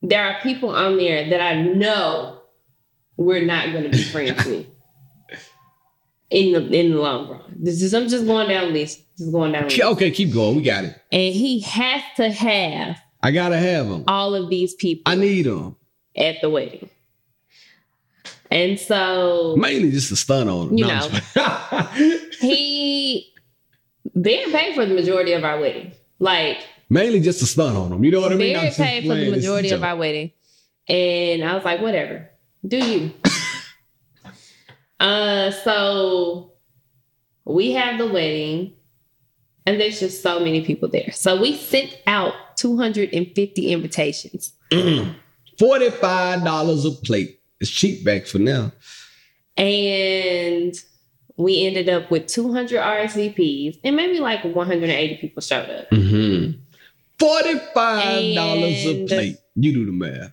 [0.02, 2.40] there are people on there that I know
[3.16, 4.66] we're not going to be friends with
[6.33, 7.55] in the in the long run.
[7.57, 9.62] This is I'm just going down the list, just going down.
[9.64, 9.83] The list.
[9.83, 10.57] okay, keep going.
[10.57, 10.97] We got it.
[11.12, 14.05] And he has to have I gotta have them.
[14.09, 15.77] all of these people I need them.
[16.16, 16.88] at the wedding.
[18.51, 20.79] And so Mainly just a stun on him.
[20.79, 21.88] You No, know.
[22.40, 23.33] He
[24.14, 25.92] Ben paid for the majority of our wedding.
[26.18, 26.59] Like
[26.90, 28.05] Mainly just a stun on him.
[28.05, 28.55] You know what I mean?
[28.55, 29.18] Barry paid for the playing.
[29.18, 30.33] This is a majority of our wedding.
[30.88, 32.29] And I was like, whatever.
[32.66, 33.12] Do you?
[35.03, 36.53] Uh so
[37.45, 38.73] we have the wedding
[39.67, 41.11] and there's just so many people there.
[41.12, 44.53] So we sent out 250 invitations
[45.62, 47.41] $45 a plate.
[47.61, 48.73] It's cheap back for now.
[49.57, 50.75] And
[51.37, 55.91] we ended up with 200 RSVPs and maybe like 180 people showed up.
[55.91, 56.61] Mm-hmm.
[57.19, 59.37] $45 a plate.
[59.55, 60.33] You do the math.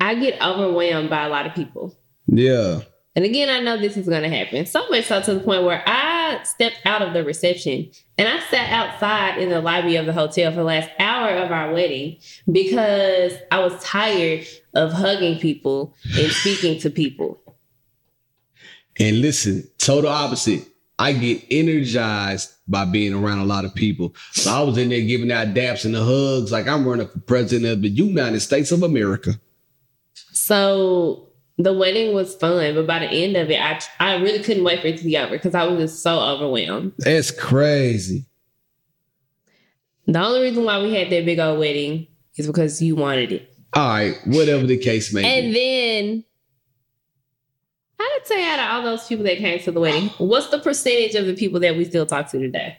[0.00, 1.94] I get overwhelmed by a lot of people.
[2.26, 2.80] Yeah.
[3.16, 4.66] And again, I know this is going to happen.
[4.66, 8.38] So much so to the point where I stepped out of the reception and I
[8.50, 12.18] sat outside in the lobby of the hotel for the last hour of our wedding
[12.52, 17.40] because I was tired of hugging people and speaking to people.
[18.98, 20.68] And listen, total opposite.
[20.98, 24.14] I get energized by being around a lot of people.
[24.32, 27.18] So I was in there giving out daps and the hugs like I'm running for
[27.20, 29.40] president of the United States of America.
[30.32, 31.25] So
[31.58, 34.80] the wedding was fun, but by the end of it, I I really couldn't wait
[34.80, 36.92] for it to be over because I was just so overwhelmed.
[36.98, 38.26] That's crazy.
[40.06, 43.52] The only reason why we had that big old wedding is because you wanted it.
[43.72, 45.58] All right, whatever the case may And be.
[45.58, 46.24] then
[47.98, 51.14] I'd say out of all those people that came to the wedding, what's the percentage
[51.14, 52.76] of the people that we still talk to today?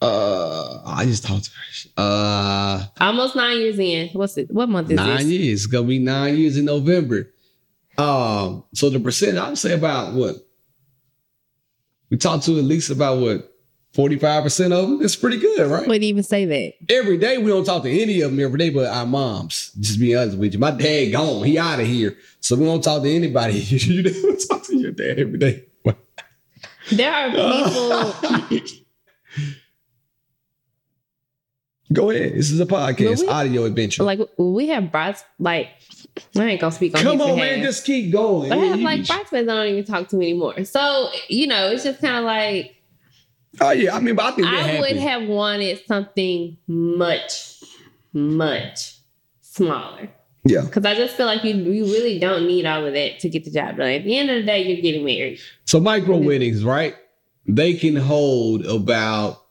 [0.00, 1.90] Uh, I just talked to her.
[2.02, 4.08] Uh, Almost nine years in.
[4.12, 4.50] What's it?
[4.50, 5.26] What month is nine this?
[5.26, 5.64] years.
[5.64, 7.30] It's gonna be nine years in November.
[7.98, 10.36] Um, so the percent I would say about what
[12.10, 13.52] we talked to at least about what
[13.92, 15.02] forty five percent of them.
[15.02, 15.88] It's pretty good, right?
[15.88, 16.74] Would even say that?
[16.94, 19.72] every day we don't talk to any of them every day, but our moms.
[19.80, 20.58] Just be honest with you.
[20.58, 21.44] My dad gone.
[21.44, 22.16] He out of here.
[22.40, 23.54] So we don't talk to anybody.
[23.58, 25.64] you don't talk to your dad every day.
[26.92, 28.66] There are people.
[31.92, 32.34] Go ahead.
[32.34, 33.28] This is a podcast, we?
[33.28, 34.02] audio adventure.
[34.02, 35.68] like we have brought Like
[36.36, 37.02] I ain't gonna speak on.
[37.02, 37.56] Come on, behalf.
[37.56, 37.62] man.
[37.62, 38.48] Just keep going.
[38.48, 40.64] But I have like can- bridesmaids I don't even talk to anymore.
[40.64, 42.76] So you know, it's just kind of like
[43.60, 43.94] oh, yeah.
[43.94, 47.62] I mean, but I think I would have wanted something much,
[48.12, 48.96] much
[49.40, 50.10] smaller.
[50.44, 50.62] yeah.
[50.62, 53.44] Because I just feel like you you really don't need all of that to get
[53.44, 53.88] the job done.
[53.88, 55.40] At the end of the day, you're getting married.
[55.64, 56.94] So micro weddings, right?
[57.46, 59.42] They can hold about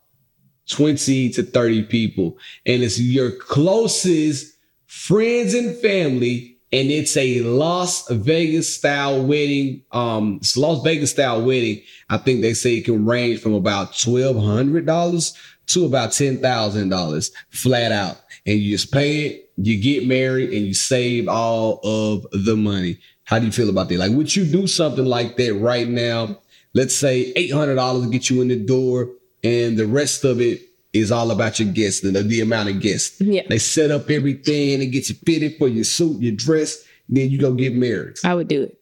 [0.69, 2.37] 20 to 30 people.
[2.65, 6.54] And it's your closest friends and family.
[6.75, 9.83] And it's a Las Vegas style wedding.
[9.93, 11.81] Um, it's Las Vegas style wedding.
[12.09, 18.17] I think they say it can range from about $1,200 to about $10,000 flat out.
[18.45, 22.99] And you just pay it, you get married, and you save all of the money.
[23.23, 23.97] How do you feel about that?
[23.97, 26.41] Like, would you do something like that right now?
[26.73, 29.11] Let's say $800 to get you in the door,
[29.45, 30.61] and the rest of it
[30.95, 33.19] is all about your guests, the, the amount of guests.
[33.21, 33.43] Yeah.
[33.49, 37.37] They set up everything and get you fitted for your suit, your dress, then you
[37.37, 38.15] go get married.
[38.23, 38.77] I would do it.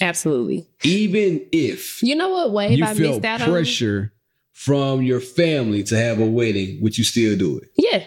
[0.00, 0.66] Absolutely.
[0.82, 3.50] Even if You know what wave you I feel missed out on?
[3.50, 4.12] pressure
[4.52, 7.70] from your family to have a wedding, would you still do it?
[7.76, 8.04] Yeah.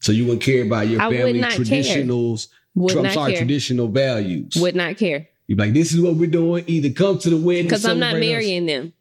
[0.00, 2.48] So you wouldn't care about your I family traditionals.
[2.74, 3.40] Would I'm sorry, care.
[3.40, 4.54] traditional values.
[4.56, 5.28] Would not care.
[5.46, 6.64] You're like, this is what we're doing.
[6.66, 8.32] Either come to the wedding Because I'm not celebrate us.
[8.32, 8.92] marrying them.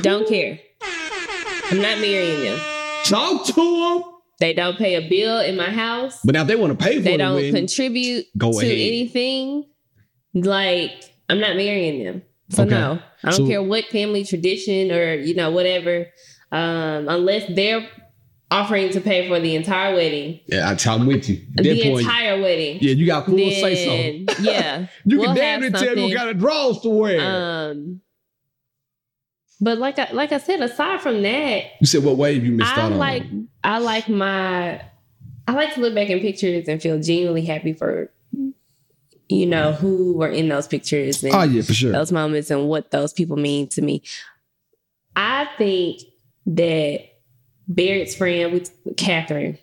[0.00, 0.58] Don't care.
[0.82, 2.60] I'm not marrying them.
[3.10, 4.02] Talk to them.
[4.40, 6.18] They don't pay a bill in my house.
[6.24, 8.58] But now if they want to pay for They the don't wedding, contribute Go to
[8.58, 8.72] ahead.
[8.72, 9.66] anything.
[10.34, 10.92] Like,
[11.28, 12.22] I'm not marrying them.
[12.50, 12.70] So Okay.
[12.70, 12.98] no.
[13.22, 16.06] I don't So- care what family tradition or, you know, whatever.
[16.52, 17.86] Um, unless they're
[18.50, 20.40] offering to pay for the entire wedding.
[20.48, 21.40] yeah, I- I'm with you.
[21.58, 22.78] At the point, entire wedding.
[22.80, 24.34] yeah, you got full then, say so.
[24.42, 24.86] yeah.
[25.04, 27.20] You we'll can damn near tell me what kind of draws to wear.
[27.20, 28.00] Um
[29.60, 32.76] but like I like I said, aside from that, you said what wave you missed
[32.76, 32.98] I out on?
[32.98, 33.24] like
[33.64, 34.82] I like my
[35.48, 38.10] I like to look back in pictures and feel genuinely happy for
[39.28, 41.92] you know who were in those pictures and Oh yeah, for sure.
[41.92, 44.02] those moments and what those people mean to me.
[45.14, 46.00] I think
[46.46, 47.00] that
[47.68, 49.58] Barrett's friend with Catherine,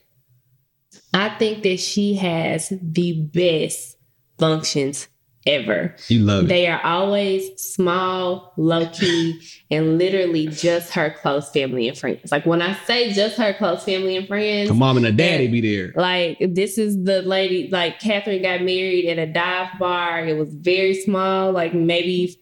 [1.13, 3.97] I think that she has the best
[4.37, 5.07] functions
[5.47, 5.95] ever.
[6.09, 6.47] You love it.
[6.49, 12.31] They are always small, low key, and literally just her close family and friends.
[12.31, 15.45] Like when I say just her close family and friends, The mom and the daddy
[15.45, 15.49] Yeah.
[15.51, 15.93] be there.
[15.95, 20.25] like this is the lady, like Catherine got married at a dive bar.
[20.25, 22.37] It was very small, like maybe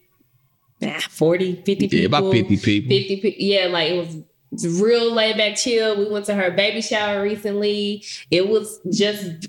[0.82, 1.98] nah, 40, 50 people.
[1.98, 2.90] Yeah, about 50 people.
[2.90, 4.16] 50 pe- yeah like it was
[4.52, 9.48] it's real laid back chill we went to her baby shower recently it was just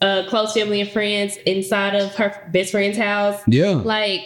[0.00, 3.70] uh close family and friends inside of her best friend's house Yeah.
[3.84, 4.22] like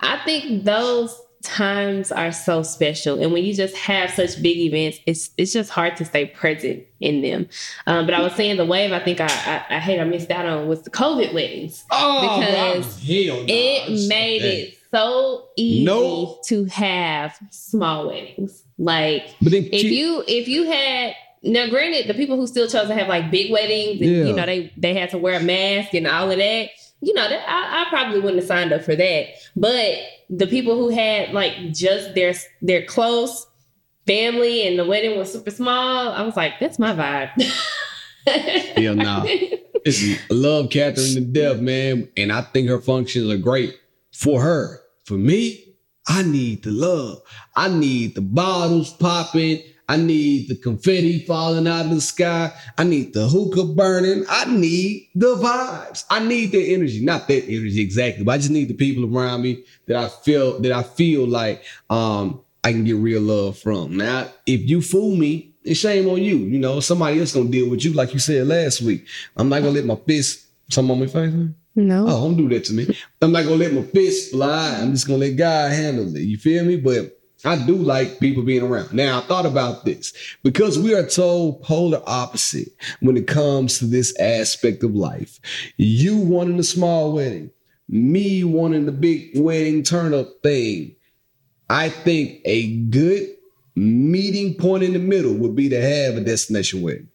[0.00, 4.98] i think those times are so special and when you just have such big events
[5.06, 7.46] it's it's just hard to stay present in them
[7.86, 10.30] um, but i was saying the wave i think i i, I hate i missed
[10.30, 13.44] out on was the covid weddings Oh, Because hell no.
[13.46, 16.38] it made it so easy No.
[16.46, 18.62] to have small weddings.
[18.78, 21.14] Like But then if she- you if you had
[21.44, 24.24] now granted, the people who still chose to have like big weddings, and, Yeah.
[24.24, 26.70] you know, they they had to wear a mask and all of that.
[27.00, 29.26] You know, that I, I probably wouldn't have signed up for that.
[29.54, 29.98] But
[30.30, 33.46] the people who had like just their their close
[34.06, 37.42] family and the wedding was super small, I was like, that's my vibe.
[38.76, 39.26] Hell nah.
[39.84, 43.78] Listen, I love Catherine to death, man, and I think her functions are great
[44.12, 44.80] for her.
[45.04, 45.74] For me,
[46.08, 47.20] I need the love.
[47.54, 49.62] I need the bottles popping.
[49.88, 52.52] I need the confetti falling out of the sky.
[52.78, 54.24] I need the hookah burning.
[54.28, 56.04] I need the vibes.
[56.08, 57.04] I need the energy.
[57.04, 60.58] Not that energy exactly, but I just need the people around me that I feel
[60.60, 63.96] that I feel like um I can get real love from.
[63.96, 66.38] Now, if you fool me, it's shame on you.
[66.38, 69.06] You know, somebody else gonna deal with you, like you said last week.
[69.36, 70.46] I'm not gonna let my fist.
[70.70, 71.30] Some on my face.
[71.74, 72.06] no.
[72.08, 72.96] Oh, don't do that to me.
[73.20, 74.78] I'm not gonna let my fist fly.
[74.80, 76.22] I'm just gonna let God handle it.
[76.22, 76.76] You feel me?
[76.78, 78.92] But I do like people being around.
[78.92, 82.68] Now I thought about this because we are told polar opposite
[83.00, 85.40] when it comes to this aspect of life.
[85.76, 87.50] You wanting a small wedding,
[87.88, 90.96] me wanting the big wedding turn up thing.
[91.68, 93.28] I think a good
[93.74, 97.08] meeting point in the middle would be to have a destination wedding.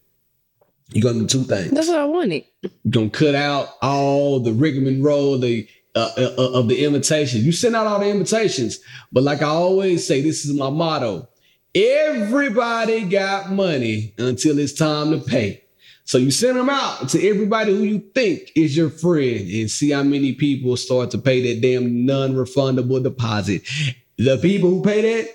[0.92, 2.44] You're gonna do two things That's what I wanted.
[2.62, 7.42] you're gonna cut out all the rigmarole the uh, uh, uh, of the invitation.
[7.42, 8.78] You send out all the invitations,
[9.12, 11.28] but like I always say, this is my motto:
[11.74, 15.64] everybody got money until it's time to pay.
[16.04, 19.90] So you send them out to everybody who you think is your friend, and see
[19.90, 23.62] how many people start to pay that damn non-refundable deposit.
[24.16, 25.30] The people who pay that,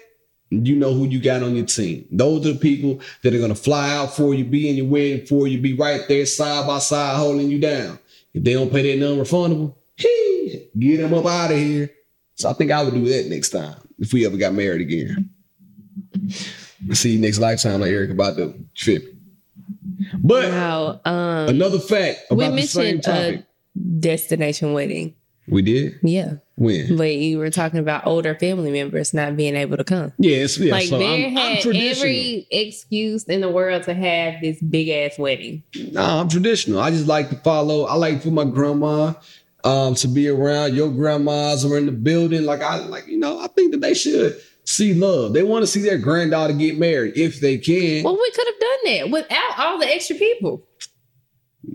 [0.52, 2.06] you know who you got on your team.
[2.12, 5.26] Those are the people that are gonna fly out for you, be in your wedding
[5.26, 7.98] for you, be right there side by side holding you down.
[8.34, 10.25] If they don't pay that non-refundable, hey,
[10.80, 11.90] get him up out of here.
[12.36, 15.30] So I think I would do that next time if we ever got married again.
[16.94, 19.14] See you next lifetime, like Erykah Badu trip.
[20.20, 23.40] But Now, um, another fact about we the same mentioned topic.
[23.42, 25.16] a destination wedding.
[25.48, 26.36] we did Yeah.
[26.56, 26.98] when?
[26.98, 30.12] But you were talking about older family members not being able to come.
[30.18, 30.72] Yes, yeah.
[30.74, 34.90] like so they I'm, I'm had every excuse in the world to have this big
[34.90, 35.64] ass wedding.
[35.92, 36.80] Nah, I'm traditional.
[36.80, 37.86] I just like to follow.
[37.86, 39.14] I like for my grandma
[39.66, 40.76] um, to be around.
[40.76, 42.46] Your grandmas are in the building.
[42.46, 45.34] Like I like, you know, I think that they should see love.
[45.34, 48.04] They want to see their granddaughter get married if they can.
[48.04, 50.68] Well, we could have done that without all the extra people.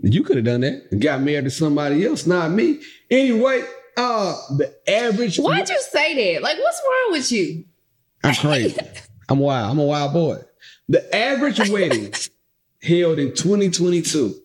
[0.03, 2.81] You could have done that and got married to somebody else, not me.
[3.09, 3.63] Anyway,
[3.97, 5.37] uh, the average.
[5.37, 6.41] Why'd you say that?
[6.41, 7.65] Like, what's wrong with you?
[8.23, 8.77] I'm crazy.
[9.29, 9.71] I'm wild.
[9.71, 10.37] I'm a wild boy.
[10.87, 12.13] The average wedding
[12.81, 14.35] held in 2022,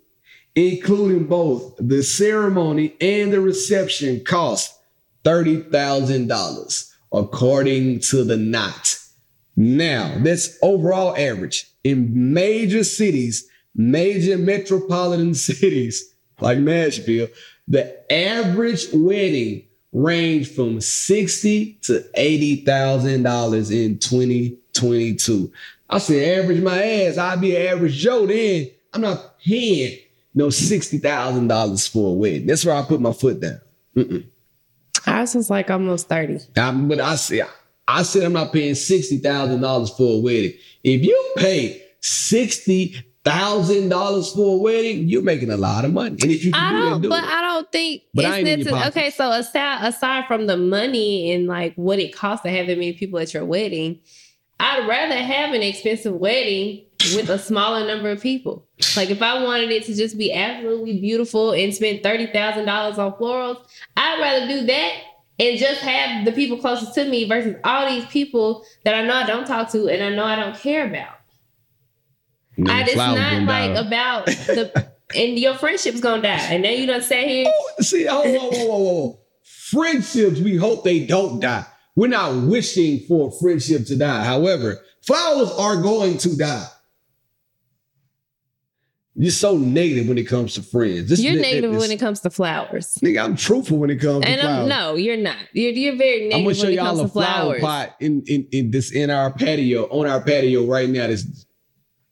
[0.57, 4.81] including both the ceremony and the reception, cost
[5.25, 8.99] $30,000, according to the Knot.
[9.55, 11.71] Now, that's overall average.
[11.85, 17.29] In major cities, major metropolitan cities like Nashville,
[17.69, 25.51] the average wedding ranged from sixty to eighty thousand dollars in 2022.
[25.89, 27.17] I said, average my ass.
[27.17, 28.71] I'd be an average Joe then.
[28.93, 29.99] I'm not paying
[30.37, 32.47] no sixty thousand dollars for a wedding.
[32.47, 33.61] That's where I put my foot down.
[35.07, 36.39] Ours was like almost 30.
[36.57, 37.47] I, but I said,
[37.89, 40.53] I said I'm not paying sixty thousand dollars for a wedding.
[40.85, 46.17] If you pay sixty thousand dollars for a wedding, you're making a lot of money.
[46.23, 47.31] And if you I do don't, do but it.
[47.31, 48.89] I don't think But it's I ain't in your necessary.
[49.07, 52.77] Okay, so aside aside from the money and like what it costs to have that
[52.79, 54.01] many people at your wedding,
[54.59, 56.85] I'd rather have an expensive wedding
[57.15, 58.67] with a smaller number of people.
[58.97, 62.99] Like if I wanted it to just be absolutely beautiful and spend thirty thousand dollars
[62.99, 63.59] on florals,
[63.97, 64.93] I'd rather do that
[65.39, 69.15] and just have the people closest to me versus all these people that I know
[69.15, 71.17] I don't talk to and I know I don't care about.
[72.57, 73.87] And I, the it's not like die.
[73.87, 76.49] about the and your friendship's gonna die.
[76.51, 77.47] And then you done say here.
[77.49, 79.19] Oh, see, whoa, whoa, whoa, whoa, whoa.
[79.43, 81.67] Friendships, we hope they don't die.
[81.97, 84.23] We're not wishing for friendship to die.
[84.23, 86.67] However, flowers are going to die.
[89.19, 91.09] You're so negative when it comes to friends.
[91.09, 92.99] This- You're this- negative this- when it comes to flowers.
[93.03, 94.59] Nigga, I'm truthful when it comes to And flowers.
[94.65, 95.37] I'm, no, you're not.
[95.55, 96.37] You're you're very negative.
[96.39, 97.61] I'm gonna show y'all a flower flowers.
[97.63, 101.07] pot in, in in this in our patio on our patio right now.
[101.07, 101.46] That's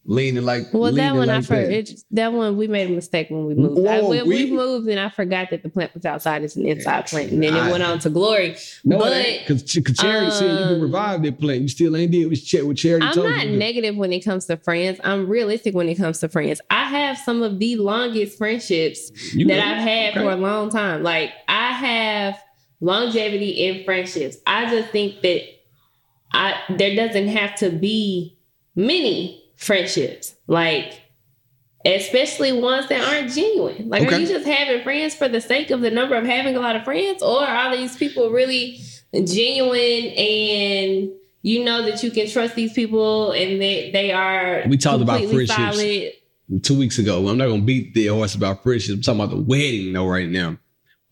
[0.06, 1.62] leaning like Well, that one I like forgot.
[1.62, 1.72] that.
[1.72, 3.86] It, that one we made a mistake when we moved.
[3.88, 6.42] I, when we- we, moved, and I forgot that the plant was outside.
[6.42, 8.56] It's an inside plant, and then I- it went on to glory.
[8.84, 11.62] No, but because Charity said you can revive that plant.
[11.62, 15.00] You still ain't did what Ch- Charity I'm not negative when it comes to friends.
[15.04, 16.60] I'm realistic when it comes to friends.
[16.70, 19.62] I have some of the longest friendships You that good.
[19.62, 20.20] I've had Okay.
[20.20, 21.02] for a long time.
[21.02, 22.38] Like I have
[22.80, 24.36] longevity in friendships.
[24.46, 25.40] I just think that
[26.32, 28.36] I there doesn't have to be
[28.76, 30.34] many friendships.
[30.46, 31.00] Like
[31.86, 33.88] especially ones that aren't genuine.
[33.90, 34.16] Like Okay.
[34.16, 36.76] are you just having friends for the sake of the number of having a lot
[36.76, 37.22] of friends?
[37.22, 38.80] Or are these people really
[39.12, 41.10] genuine and
[41.42, 45.20] you know that you can trust these people and that they are We talked about
[45.24, 45.54] friendships.
[45.54, 46.12] solid.
[46.62, 47.28] two weeks ago.
[47.28, 48.96] I'm not gonna beat the horse about friendship.
[48.96, 50.56] I'm talking about the wedding though right now.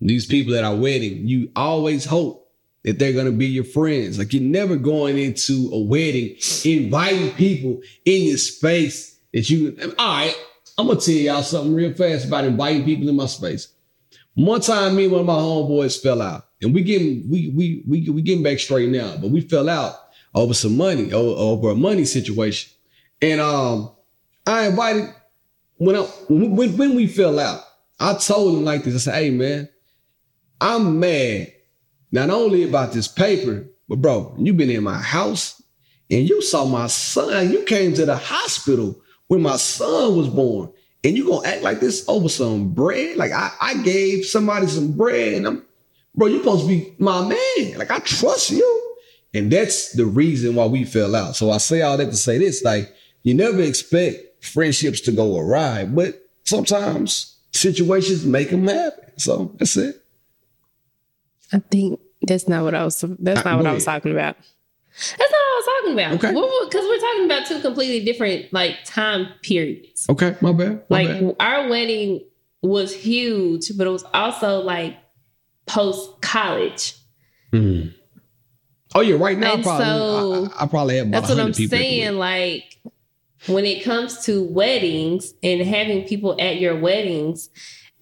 [0.00, 2.41] These people at our wedding, you always hope
[2.84, 4.18] that they're gonna be your friends.
[4.18, 10.06] Like you're never going into a wedding inviting people in your space that you all
[10.06, 10.34] right.
[10.78, 13.68] I'm gonna tell y'all something real fast about inviting people in my space.
[14.34, 17.84] One time, me and one of my homeboys fell out, and we getting we we
[17.86, 19.94] we we getting back straight now, but we fell out
[20.34, 22.72] over some money, over, a money situation,
[23.20, 23.92] and um,
[24.46, 25.14] I invited
[25.76, 27.62] when I when when we fell out,
[28.00, 28.94] I told him like this.
[28.94, 29.68] I said, "Hey man,
[30.60, 31.52] I'm mad
[32.12, 35.60] not only about this paper, but bro, you been in my house
[36.10, 37.50] and you saw my son.
[37.50, 40.70] You came to the hospital when my son was born,
[41.02, 43.16] and you gonna act like this over some bread?
[43.16, 45.64] Like I I gave somebody some bread, and I'm
[46.14, 47.78] bro, you supposed to be my man.
[47.78, 48.96] Like I trust you,
[49.32, 51.34] and that's the reason why we fell out.
[51.34, 52.92] So I say all that to say this: like
[53.22, 59.18] you never expect friendships to go awry, but sometimes situations make them happen.
[59.18, 60.01] So that's it.
[61.52, 63.00] I think that's not what I was.
[63.00, 64.36] That's Uh, not what go I was talking about.
[64.94, 66.12] That's not what I was talking about.
[66.14, 66.66] Okay.
[66.66, 70.06] because we're talking about two completely different like time periods.
[70.08, 70.82] Okay, my bad.
[70.88, 71.36] My Like bad.
[71.40, 72.20] our wedding
[72.62, 74.96] was huge, but it was also like
[75.66, 76.94] post college.
[77.52, 77.94] Mhm.
[78.94, 81.52] Oh yeah, right now And probably so- I, I, I probably have That's what I'm
[81.52, 81.76] people.
[81.78, 82.16] saying.
[82.18, 82.76] Like
[83.46, 87.48] when it comes to weddings and having people at your weddings,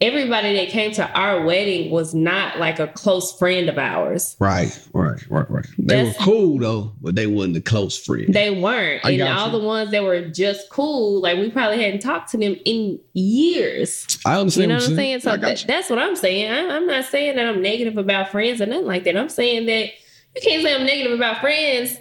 [0.01, 4.35] everybody that came to our wedding was not like a close friend of ours.
[4.41, 5.67] Right, right, right, right.
[5.79, 8.33] They That's- were cool though, but they wasn't a close friend.
[8.33, 9.05] They weren't.
[9.05, 9.59] I and all you.
[9.61, 14.19] the ones that were just cool, like we probably hadn't talked to them in years.
[14.25, 14.63] I understand.
[14.63, 15.21] You know what what I'm saying?
[15.21, 15.67] So I got that, you.
[15.67, 16.51] that's what I'm saying.
[16.51, 19.17] I, I'm not saying that I'm negative about friends or nothing like that.
[19.17, 19.91] I'm saying that
[20.35, 21.97] you can't say I'm negative about friends,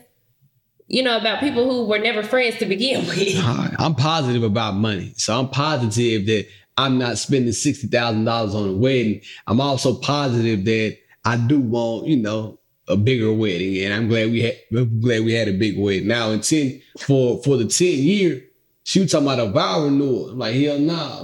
[0.88, 3.36] you know, about people who were never friends to begin with.
[3.80, 5.14] I'm positive about money.
[5.18, 6.48] So I'm positive that
[6.80, 9.22] I'm not spending sixty thousand dollars on a wedding.
[9.48, 12.58] I'm also positive that I do want, you know,
[12.88, 13.84] a bigger wedding.
[13.84, 16.08] And I'm glad we had I'm glad we had a big wedding.
[16.08, 18.42] Now in 10 for for the 10 year,
[18.84, 20.30] she was talking about a vow renewal.
[20.30, 21.24] I'm like, hell nah.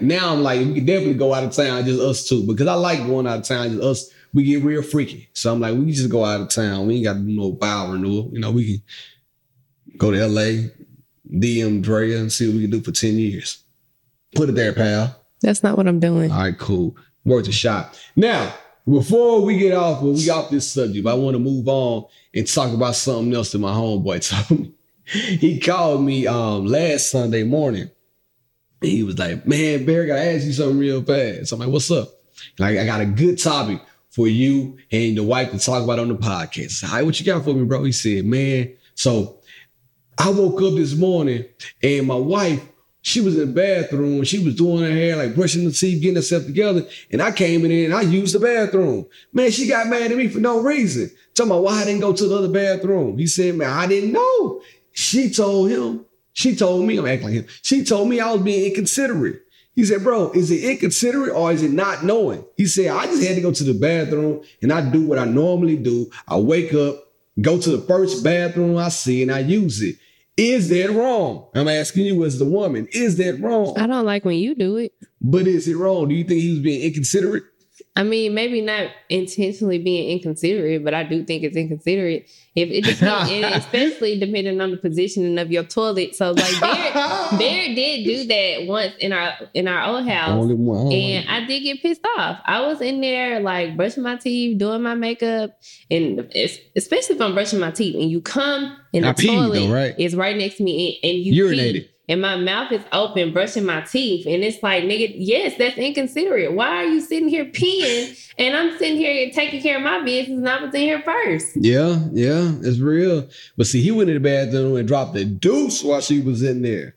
[0.00, 2.44] Now I'm like, we could definitely go out of town, just us two.
[2.44, 4.10] Because I like going out of town, just us.
[4.34, 5.28] We get real freaky.
[5.32, 6.86] So I'm like, we just go out of town.
[6.86, 8.30] We ain't got to do no vow renewal.
[8.32, 10.70] You know, we can go to LA,
[11.30, 13.61] DM Drea and see what we can do for 10 years.
[14.34, 15.16] Put it there, pal.
[15.40, 16.30] That's not what I'm doing.
[16.30, 16.96] All right, cool.
[17.24, 18.00] Worth a shot.
[18.16, 18.54] Now,
[18.88, 22.46] before we get off, well, we off this subject, I want to move on and
[22.46, 24.72] talk about something else that my homeboy told me.
[25.04, 27.90] He called me um last Sunday morning.
[28.80, 31.48] And he was like, Man, Barry, gotta ask you something real fast.
[31.48, 32.08] So I'm like, what's up?
[32.58, 33.80] Like, I got a good topic
[34.10, 36.64] for you and the wife to talk about on the podcast.
[36.64, 37.84] I said, All right, what you got for me, bro?
[37.84, 39.40] He said, Man, so
[40.18, 41.44] I woke up this morning
[41.82, 42.62] and my wife,
[43.02, 44.22] she was in the bathroom.
[44.22, 46.86] She was doing her hair, like brushing the teeth, getting herself together.
[47.10, 49.06] And I came in there and I used the bathroom.
[49.32, 51.10] Man, she got mad at me for no reason.
[51.34, 53.18] Talking about why I didn't go to the other bathroom.
[53.18, 54.62] He said, man, I didn't know.
[54.92, 57.46] She told him, she told me, I'm acting like him.
[57.62, 59.42] She told me I was being inconsiderate.
[59.74, 62.44] He said, bro, is it inconsiderate or is it not knowing?
[62.56, 65.24] He said, I just had to go to the bathroom and I do what I
[65.24, 66.10] normally do.
[66.28, 67.02] I wake up,
[67.40, 69.96] go to the first bathroom I see and I use it.
[70.36, 71.48] Is that wrong?
[71.54, 73.78] I'm asking you as the woman, is that wrong?
[73.78, 74.92] I don't like when you do it.
[75.20, 76.08] But is it wrong?
[76.08, 77.44] Do you think he was being inconsiderate?
[77.94, 82.26] I mean, maybe not intentionally being inconsiderate, but I do think it's inconsiderate.
[82.54, 86.14] If it depends, and especially depending on the positioning of your toilet.
[86.14, 87.30] So, like, Bear,
[87.74, 90.30] did do that once in our in our old house.
[90.30, 90.90] Only one.
[90.90, 92.40] And I did get pissed off.
[92.46, 95.58] I was in there like brushing my teeth, doing my makeup,
[95.90, 96.20] and
[96.74, 99.72] especially if I'm brushing my teeth and you come and I the peed, though, toilet
[99.74, 99.94] right?
[99.98, 101.72] is right next to me and, and you Urinated.
[101.72, 105.78] pee, and my mouth is open brushing my teeth and it's like nigga, yes, that's
[105.78, 106.52] inconsiderate.
[106.52, 110.36] Why are you sitting here peeing and I'm sitting here taking care of my business
[110.36, 111.56] and I was in here first?
[111.56, 113.28] yeah, yeah, it's real.
[113.56, 116.60] But see, he went in the bathroom and dropped the deuce while she was in
[116.60, 116.96] there.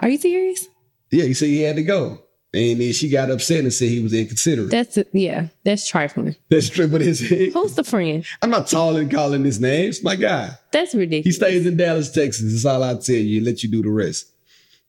[0.00, 0.66] Are you serious?
[1.12, 2.22] Yeah, he said he had to go.
[2.52, 4.70] And then she got upset and said he was inconsiderate.
[4.70, 6.34] That's yeah, that's trifling.
[6.48, 8.24] That's true, but it's, Who's the friend?
[8.42, 9.90] I'm not taller than calling his name.
[9.90, 10.50] It's my guy.
[10.72, 11.26] That's ridiculous.
[11.26, 12.50] He stays in Dallas, Texas.
[12.52, 13.44] That's all I tell you.
[13.44, 14.32] Let you do the rest.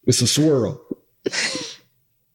[0.05, 0.81] It's a swirl.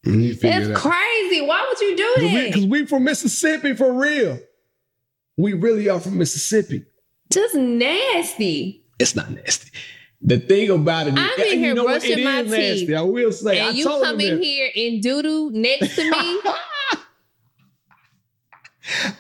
[0.04, 1.40] You That's it crazy.
[1.40, 2.44] Why would you do that?
[2.46, 4.38] Because we, from Mississippi for real.
[5.36, 6.84] We really are from Mississippi.
[7.32, 8.84] Just nasty.
[9.00, 9.70] It's not nasty.
[10.22, 12.00] The thing about it, is- I'm in here you know what?
[12.00, 12.86] brushing It my is nasty.
[12.86, 12.96] teeth.
[12.96, 13.60] I will say.
[13.60, 14.44] I and you told come in that.
[14.44, 16.40] here and doodoo next to me.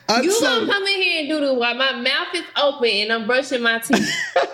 [0.08, 3.26] I you gonna come in here and doodoo while my mouth is open and I'm
[3.26, 4.08] brushing my teeth.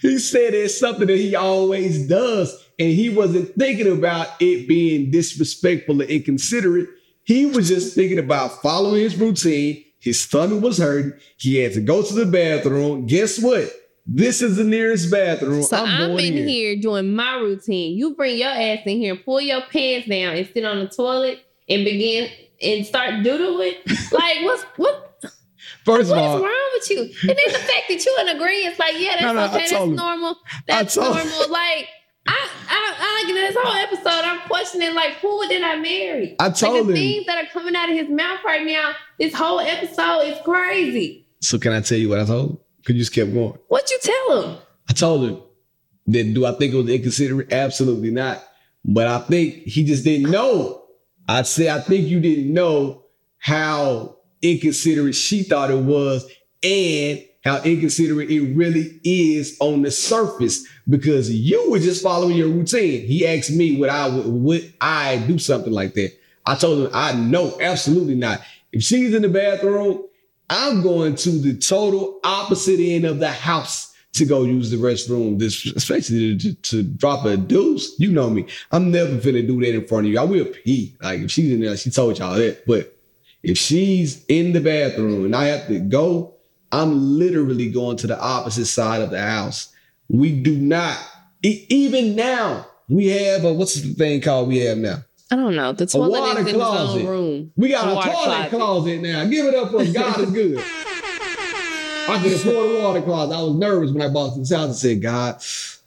[0.00, 5.10] He said it's something that he always does, and he wasn't thinking about it being
[5.10, 6.88] disrespectful or inconsiderate.
[7.24, 9.84] He was just thinking about following his routine.
[9.98, 11.14] His stomach was hurting.
[11.38, 13.06] He had to go to the bathroom.
[13.06, 13.72] Guess what?
[14.06, 15.64] This is the nearest bathroom.
[15.64, 17.96] So I'm, I'm, in here doing my routine.
[17.96, 21.40] You bring your ass in here, pull your pants down, and sit on the toilet
[21.68, 22.30] and begin
[22.62, 23.74] and start doodling.
[24.12, 25.02] like what's what?
[25.84, 27.00] First of What all, wrong with you?
[27.00, 29.56] And then the fact that you in agreement, it's like, yeah, that's No, no, okay,
[29.58, 30.36] that's normal.
[30.66, 31.50] That's normal.
[31.50, 31.88] Like,
[33.24, 34.24] like this whole episode.
[34.24, 36.36] I'm questioning, like, who did I marry?
[36.38, 36.96] I like, told the him.
[36.96, 38.92] things that are coming out of his mouth right now.
[39.18, 41.26] This whole episode is crazy.
[41.40, 42.58] So can I tell you what I told him?
[42.78, 43.58] Because you just kept going.
[43.68, 44.58] What you tell him?
[44.88, 45.42] I told him
[46.06, 47.52] that do I think it was inconsiderate?
[47.52, 48.42] Absolutely not.
[48.84, 50.84] But I think he just didn't know.
[51.28, 53.04] I said, I think you didn't know
[53.38, 56.24] how inconsiderate she thought it was
[56.62, 62.48] and how inconsiderate it really is on the surface because you were just following your
[62.48, 63.06] routine.
[63.06, 66.12] He asked me would I would, I do something like that.
[66.44, 68.40] I told him I know absolutely not.
[68.72, 70.04] If she's in the bathroom,
[70.50, 75.38] I'm going to the total opposite end of the house to go use the restroom,
[75.38, 77.98] this, especially to, to drop a deuce.
[78.00, 78.46] You know me.
[78.72, 80.18] I'm never finna do that in front of you.
[80.18, 80.96] I will pee.
[81.00, 82.66] Like if she's in there, she told y'all that.
[82.66, 82.96] But
[83.44, 86.35] if she's in the bathroom and I have to go,
[86.72, 89.72] I'm literally going to the opposite side of the house.
[90.08, 90.98] We do not,
[91.42, 94.98] e- even now, we have a, what's the thing called we have now?
[95.30, 95.72] I don't know.
[95.72, 96.98] The toilet water is in closet.
[97.00, 97.52] his own room.
[97.56, 98.50] We got A toilet closet.
[98.50, 99.00] closet.
[99.02, 99.24] now.
[99.26, 100.62] Give it up for God is good.
[102.08, 103.34] I can afford a water closet.
[103.34, 104.66] I was nervous when I bought this house.
[104.66, 105.34] and said, God,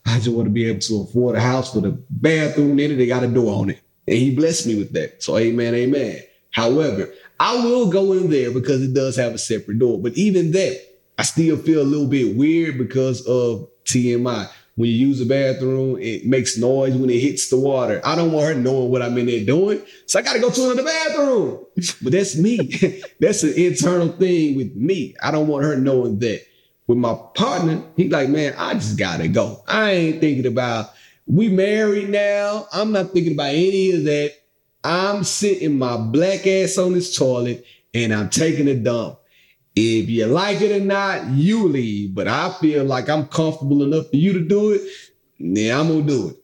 [0.06, 2.96] I just want to be able to afford a house with a bathroom in it.
[2.96, 3.80] They got a door on it.
[4.08, 5.24] And he blessed me with that.
[5.24, 6.20] So amen, amen.
[6.52, 7.10] However,
[7.40, 10.00] I will go in there because it does have a separate door.
[10.00, 10.80] But even that,
[11.18, 14.50] I still feel a little bit weird because of TMI.
[14.76, 18.00] When you use the bathroom, it makes noise when it hits the water.
[18.06, 19.82] I don't want her knowing what I'm in there doing.
[20.06, 21.66] So I got to go to another bathroom.
[22.02, 22.58] But that's me.
[23.20, 25.16] that's an internal thing with me.
[25.22, 26.46] I don't want her knowing that.
[26.88, 29.62] With my partner, he's like, man, I just got to go.
[29.68, 30.92] I ain't thinking about,
[31.28, 32.68] we married now.
[32.74, 34.34] I'm not thinking about any of that.
[34.84, 39.20] I'm sitting my black ass on this toilet and I'm taking a dump.
[39.76, 42.16] If you like it or not, you leave.
[42.16, 44.82] But I feel like I'm comfortable enough for you to do it.
[45.40, 46.36] Then I'm gonna do it.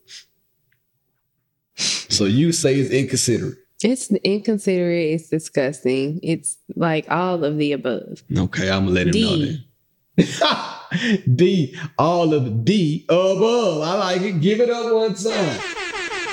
[1.77, 3.57] So you say it's inconsiderate.
[3.83, 5.15] It's inconsiderate.
[5.15, 6.19] It's disgusting.
[6.23, 8.23] It's like all of the above.
[8.35, 9.21] Okay, I'm gonna let him D.
[10.17, 11.25] know that.
[11.35, 13.81] D, all of D above.
[13.81, 14.39] I like it.
[14.39, 15.59] Give it up one time.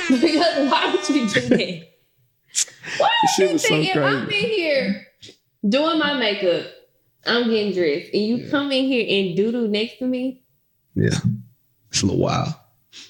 [0.09, 1.91] because why would you do that?
[2.98, 5.07] Why This shit was so think if I'm in here
[5.66, 6.66] doing my makeup,
[7.26, 10.42] I'm getting dressed, and you come in here and doodle next to me?
[10.94, 11.18] Yeah,
[11.90, 12.55] it's a little wild.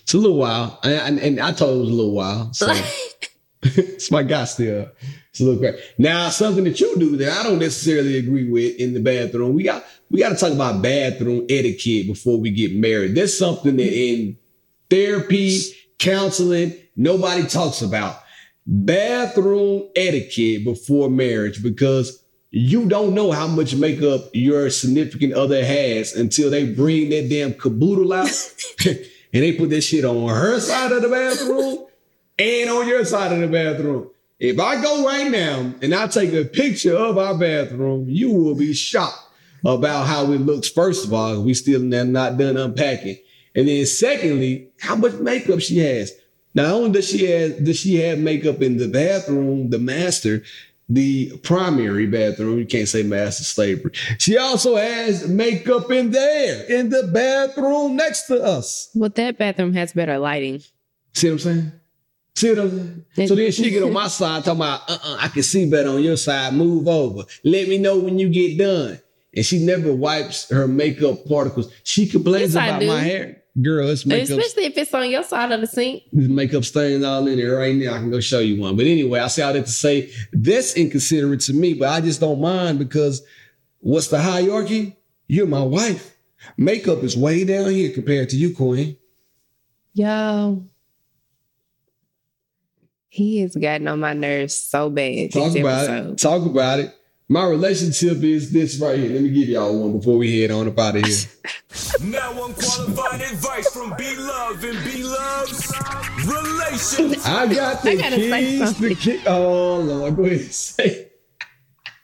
[0.03, 2.55] It's a little wild, and, and, and I told it was a little wild.
[2.55, 2.73] So
[3.63, 4.91] it's my guy still.
[5.31, 5.79] It's a little crazy.
[5.97, 9.55] Now, something that you do that I don't necessarily agree with in the bathroom.
[9.55, 13.15] We got we got to talk about bathroom etiquette before we get married.
[13.15, 14.37] That's something that in
[14.91, 15.61] therapy,
[15.99, 18.17] counseling, nobody talks about.
[18.67, 26.15] Bathroom etiquette before marriage because you don't know how much makeup your significant other has
[26.15, 28.55] until they bring that damn caboodle out
[28.87, 28.99] and
[29.33, 31.87] they put that shit on her side of the bathroom
[32.39, 34.11] and on your side of the bathroom.
[34.39, 38.55] If I go right now and I take a picture of our bathroom, you will
[38.55, 39.29] be shocked
[39.65, 40.69] about how it looks.
[40.69, 43.19] First of all, we still not done unpacking.
[43.55, 46.13] And then secondly, how much makeup she has.
[46.55, 50.43] Not only does she have does she have makeup in the bathroom, the master,
[50.89, 53.93] the primary bathroom, you can't say master slavery.
[54.19, 58.91] She also has makeup in there, in the bathroom next to us.
[58.95, 60.63] Well, that bathroom has better lighting.
[61.15, 61.73] See what I'm saying?
[62.35, 63.29] See what I'm saying?
[63.29, 66.03] So then she get on my side talking about, uh-uh, I can see better on
[66.03, 66.55] your side.
[66.55, 67.25] Move over.
[67.45, 68.99] Let me know when you get done.
[69.35, 71.73] And she never wipes her makeup particles.
[71.85, 73.42] She complains Yes, about my hair.
[73.61, 76.05] Girl, it's makeup, Especially if it's on your side of the sink.
[76.13, 77.93] makeup stains all in there right now.
[77.95, 78.77] I can go show you one.
[78.77, 82.19] But anyway, I say all that to say that's inconsiderate to me, but I just
[82.21, 83.23] don't mind because
[83.81, 84.97] what's the hierarchy?
[85.29, 86.17] You're my wife.
[86.57, 88.97] Makeup is way down here compared to you, Queen.
[89.93, 90.65] Yo.
[93.11, 95.31] He has gotten on my nerves so bad.
[95.33, 96.13] Talk about episode.
[96.13, 96.19] it.
[96.19, 96.97] Talk about it.
[97.33, 99.11] My relationship is this right here.
[99.11, 101.17] Let me give y'all one before we head on up out of here.
[102.03, 105.73] Now unqualified advice from B Love and B Love's
[106.27, 107.25] relations.
[107.25, 108.61] I got the I gotta say keys.
[108.61, 108.97] The something.
[108.97, 109.23] key.
[109.27, 110.41] Oh Lord, go ahead.
[110.41, 111.09] and Say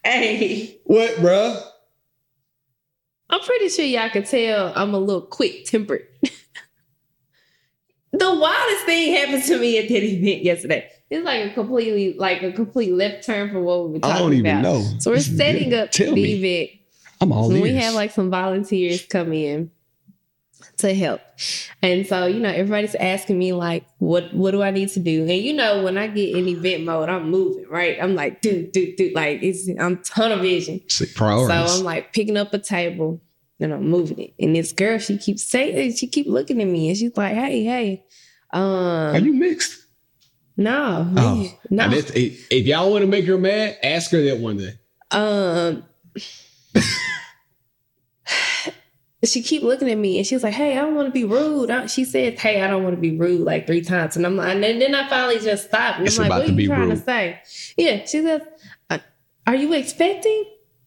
[0.02, 1.62] Hey, what, bruh?
[3.28, 6.06] I'm pretty sure y'all can tell I'm a little quick tempered.
[6.22, 6.30] the
[8.34, 10.88] wildest thing happened to me at that event yesterday.
[11.10, 14.16] It's like a completely, like a complete left turn from what we were talking about.
[14.16, 14.62] I don't even about.
[14.62, 14.82] know.
[14.98, 16.70] So we're This setting up Tell event.
[17.20, 19.70] I'm all And we have like some volunteers come in
[20.78, 21.20] to help.
[21.82, 25.22] And so, you know, everybody's asking me like, what what do I need to do?
[25.22, 27.98] And you know, when I get in event mode, I'm moving, right?
[28.00, 30.80] I'm like, do, do, do, like it's I'm tunnel vision.
[31.14, 31.72] Priorities.
[31.72, 33.20] So I'm like picking up a table
[33.60, 34.34] and I'm moving it.
[34.38, 37.64] And this girl, she keeps saying, she keep looking at me and she's like, hey,
[37.64, 38.04] hey.
[38.52, 38.62] Um
[39.14, 39.84] Are you mixed?
[40.58, 41.88] No, Oh, no.
[41.90, 42.14] if,
[42.50, 44.72] if y'all want to make her mad, ask her that one day.
[45.10, 45.84] um
[49.24, 51.70] she keep looking at me and she's like hey i don't want to be rude
[51.70, 54.36] I- she said hey i don't want to be rude like three times and i'm
[54.36, 56.56] like and then i finally just stopped and It's i'm like about what to are
[56.56, 56.96] be you trying rude.
[56.98, 57.40] to say
[57.76, 58.42] yeah she says
[58.90, 58.98] uh,
[59.46, 60.44] are you expecting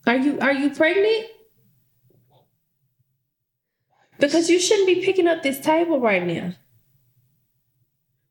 [0.07, 1.25] are you are you pregnant
[4.19, 6.53] because you shouldn't be picking up this table right now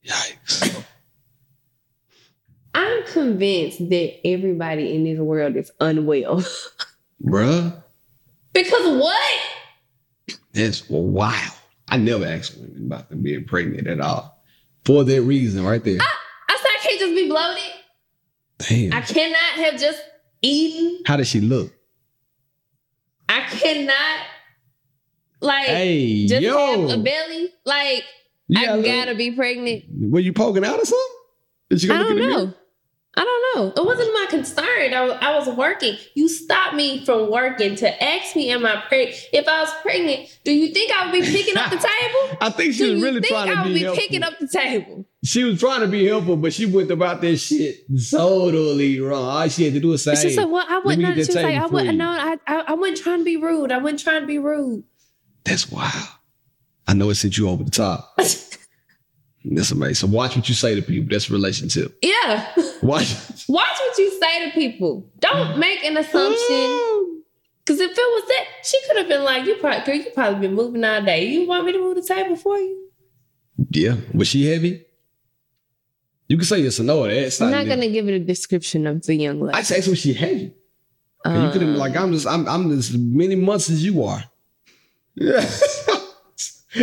[0.06, 0.69] Yikes.
[2.82, 6.42] I'm convinced that everybody in this world is unwell
[7.24, 7.82] Bruh,
[8.54, 9.40] because what
[10.52, 11.52] that's wild.
[11.88, 14.42] I never asked women about them being pregnant at all.
[14.84, 15.98] For that reason, right there.
[16.00, 17.62] i said i can't just be bloated
[18.58, 18.92] Damn.
[18.92, 20.00] I cannot have just
[20.42, 21.02] eaten.
[21.06, 21.72] How does she look?
[23.28, 24.26] I cannot
[25.40, 26.88] like Hey, just yo.
[26.88, 27.48] have a belly.
[27.64, 28.04] Like
[28.48, 29.84] You I gotta look- be pregnant.
[29.98, 31.16] Were you poking out or something?
[31.70, 32.54] Did you go I don't know.
[33.20, 33.82] I don't know.
[33.82, 34.94] It wasn't my concern.
[34.94, 35.94] I was, I was working.
[36.14, 40.38] You stopped me from working to ask me, "Am I pregnant?" If I was pregnant,
[40.42, 42.38] do you think I would be picking up the table?
[42.40, 44.02] I think she do was really trying to I would be, helpful.
[44.02, 45.04] picking up the table?
[45.22, 49.22] She was trying to be helpful, but she went about this shit totally wrong.
[49.22, 51.56] All she had to do was say, She said, "Well, I wouldn't." She was like,
[51.56, 52.08] "I wouldn't you." know.
[52.08, 53.70] I, I I wasn't trying to be rude.
[53.70, 54.84] I wasn't trying to be rude."
[55.44, 56.08] That's wild.
[56.88, 58.16] I know it sent you over the top.
[59.44, 59.94] That's amazing.
[59.94, 61.08] So watch what you say to people.
[61.10, 61.98] That's a relationship.
[62.02, 62.52] Yeah.
[62.82, 63.14] Watch.
[63.48, 65.10] Watch what you say to people.
[65.18, 67.06] Don't make an assumption.
[67.62, 70.48] Because if it was that, she could have been like, "You probably, girl, you probably
[70.48, 71.26] been moving all day.
[71.26, 72.88] You want me to move the table for you?"
[73.70, 73.96] Yeah.
[74.12, 74.84] Was she heavy?
[76.26, 77.06] You can say yes or no.
[77.06, 79.56] That's I'm not gonna give it a description of the young lady.
[79.56, 80.54] I just asked was she heavy.
[81.24, 83.84] And you could have been um, like, I'm just, I'm, I'm as many months as
[83.84, 84.24] you are.
[85.14, 85.48] Yeah.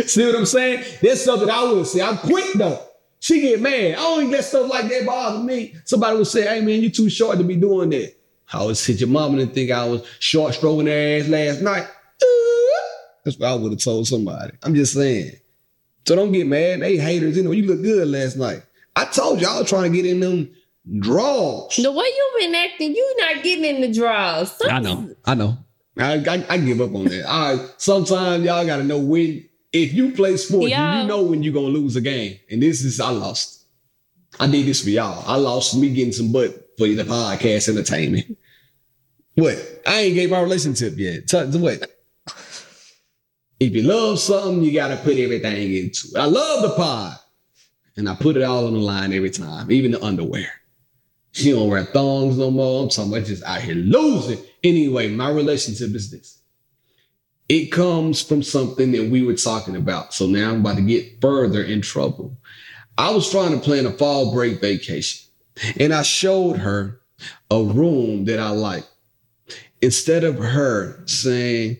[0.06, 0.84] See what I'm saying?
[1.02, 2.02] That's that I would say.
[2.02, 2.82] I'm quick though.
[3.20, 3.94] She get mad.
[3.94, 5.74] I don't even let stuff like that bother me.
[5.84, 8.14] Somebody would say, "Hey man, you too short to be doing that."
[8.52, 11.86] I would sit your mama and think I was short stroking her ass last night.
[13.24, 14.52] That's what I would have told somebody.
[14.62, 15.32] I'm just saying.
[16.06, 16.80] So don't get mad.
[16.80, 17.36] They haters.
[17.36, 18.62] You know, you look good last night.
[18.96, 20.50] I told you I was trying to get in them
[20.98, 21.76] draws.
[21.76, 24.58] the way you've been acting, you not getting in the draws.
[24.68, 25.14] I know.
[25.24, 25.58] I know.
[25.98, 27.28] I, I, I give up on that.
[27.28, 27.74] All right.
[27.76, 31.02] Sometimes y'all got to know when, if you play sports, Yeah.
[31.02, 32.38] you know when you're going to lose a game.
[32.50, 33.64] And this is, I lost.
[34.40, 35.24] I did this for y'all.
[35.26, 38.38] I lost me getting some butt for the podcast entertainment.
[39.34, 39.82] What?
[39.86, 41.28] I ain't gave my relationship yet.
[41.28, 41.90] Tell what?
[43.60, 46.16] If you love something, you got to put everything into it.
[46.16, 47.16] I love the pod.
[47.96, 50.48] And I put it all on the line every time, even the underwear.
[51.32, 52.84] She don't wear thongs no more.
[52.84, 54.38] I'm talking about just out here losing.
[54.62, 56.37] Anyway, my relationship is this.
[57.48, 60.12] It comes from something that we were talking about.
[60.12, 62.36] So now I'm about to get further in trouble.
[62.98, 65.30] I was trying to plan a fall break vacation
[65.78, 67.00] and I showed her
[67.50, 68.84] a room that I like.
[69.80, 71.78] Instead of her saying,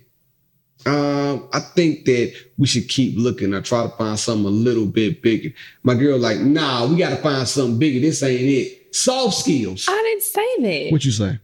[0.87, 4.87] um, I think that we should keep looking or try to find something a little
[4.87, 5.51] bit bigger.
[5.83, 8.01] My girl like, nah, we got to find something bigger.
[8.01, 8.95] This ain't it.
[8.95, 9.87] Soft skills.
[9.89, 10.93] I didn't say that.
[10.93, 11.39] What you say?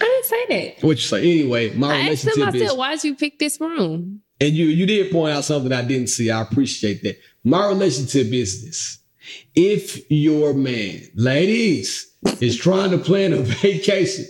[0.00, 0.84] I didn't say that.
[0.84, 1.40] What you say?
[1.40, 2.42] Anyway, my I asked him.
[2.42, 5.72] I is, said, "Why'd you pick this room?" and you you did point out something
[5.72, 6.30] I didn't see.
[6.30, 7.18] I appreciate that.
[7.44, 8.98] My relationship is this:
[9.54, 14.26] if your man, ladies, is trying to plan a vacation,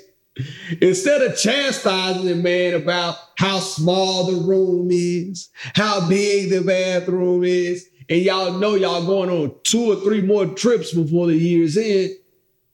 [0.81, 7.45] instead of chastising the man about how small the room is, how big the bathroom
[7.45, 11.77] is, and y'all know y'all going on two or three more trips before the year's
[11.77, 12.11] end,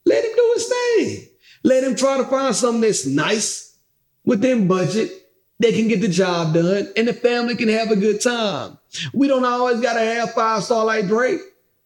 [0.05, 1.26] let him do his thing.
[1.67, 3.77] Let him try to find something that's nice
[4.23, 5.11] within budget
[5.59, 8.77] they can get the job done and the family can have a good time.
[9.13, 11.41] We don't always gotta have five star like Drake,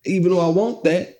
[0.05, 1.17] even though I want that.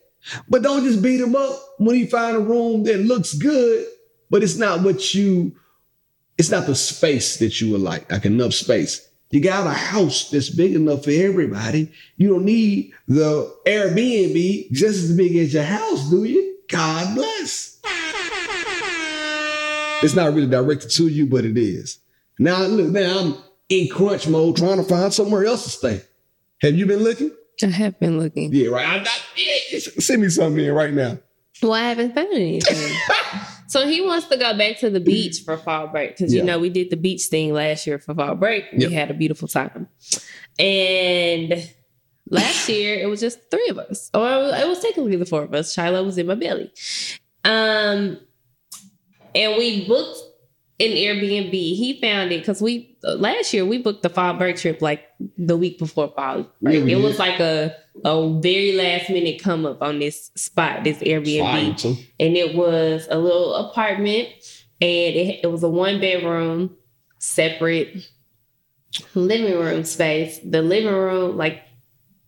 [0.47, 3.87] But don't just beat him up when he find a room that looks good,
[4.29, 5.55] but it's not what you.
[6.37, 9.09] It's not the space that you would like, like enough space.
[9.31, 11.91] You got a house that's big enough for everybody.
[12.15, 16.57] You don't need the Airbnb just as big as your house, do you?
[16.67, 17.70] God bless.
[20.03, 21.99] It's not really directed to you, but it is.
[22.39, 23.35] Now, look, now I'm
[23.69, 26.01] in crunch mode trying to find somewhere else to stay.
[26.61, 27.31] Have you been looking?
[27.63, 28.51] I have been looking.
[28.53, 28.87] Yeah, right.
[28.87, 31.19] I'm not, yeah, send me something in right now.
[31.61, 32.97] Well, I haven't found anything.
[33.67, 36.41] so he wants to go back to the beach for fall break because Yeah.
[36.41, 38.65] you know we did the beach thing last year for fall break.
[38.73, 38.89] Yep.
[38.89, 39.87] We had a beautiful time,
[40.57, 41.69] and
[42.29, 45.53] last year it was just three of us, or it was technically the four of
[45.53, 45.73] us.
[45.73, 46.71] Shiloh was in my belly,
[47.43, 48.17] um,
[49.35, 50.19] and we booked
[50.79, 51.51] an Airbnb.
[51.51, 55.03] He found it because we last year we booked the fall break trip like
[55.37, 56.75] the week before fall break.
[56.75, 57.03] Yeah, it did.
[57.03, 62.37] was like a a very last minute come up on this spot, this Airbnb and
[62.37, 64.29] it was a little apartment
[64.81, 66.75] and it, it was a one bedroom
[67.19, 68.09] separate
[69.13, 71.61] living room space the living room like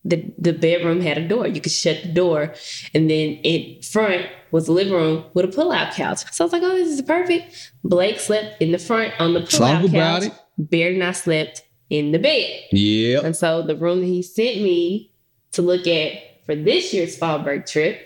[0.05, 2.53] the, the bedroom had a door you could shut the door
[2.93, 6.53] and then in front was the living room with a pull-out couch so i was
[6.53, 10.31] like oh this is perfect blake slept in the front on the pull-out Talk couch
[10.57, 13.19] bear and i slept in the bed Yeah.
[13.25, 15.11] and so the room that he sent me
[15.51, 16.13] to look at
[16.45, 17.99] for this year's fall break trip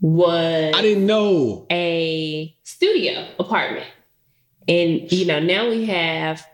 [0.00, 1.66] was I didn't know.
[1.70, 3.86] a studio apartment.
[4.68, 6.44] And you know, now we have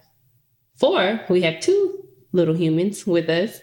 [0.76, 3.58] four, we have two little humans with us.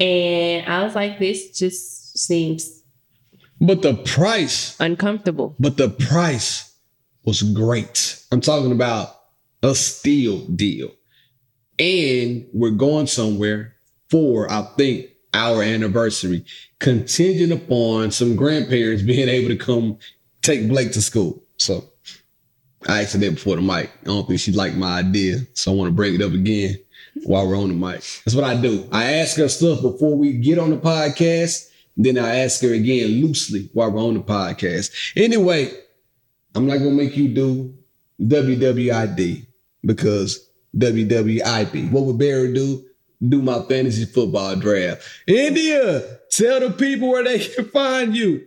[0.00, 2.82] And I was like, this just seems
[3.64, 5.56] But the price, uncomfortable.
[5.58, 6.74] but the price
[7.24, 8.22] was great.
[8.30, 9.16] I'm talking about
[9.62, 10.90] a steal deal.
[11.78, 13.74] And we're going somewhere
[14.10, 16.44] for, I think, our anniversary,
[16.78, 19.98] contingent upon some grandparents being able to come
[20.42, 21.42] take Blake to school.
[21.56, 21.84] So
[22.86, 23.90] I asked her that before the mic.
[24.02, 25.38] I don't think she liked my idea.
[25.54, 26.78] So I want to bring it up again
[27.24, 28.04] while we're on the mic.
[28.24, 28.86] That's what I do.
[28.92, 31.70] I ask her stuff before we get on the podcast.
[31.96, 34.90] Then I ask her again loosely while we're on the podcast.
[35.16, 35.72] Anyway,
[36.54, 37.74] I'm not gonna make you do
[38.20, 39.46] WWID
[39.84, 41.90] because WWIP.
[41.90, 42.84] What would Barry do?
[43.26, 45.02] Do my fantasy football draft.
[45.26, 48.46] India, tell the people where they can find you.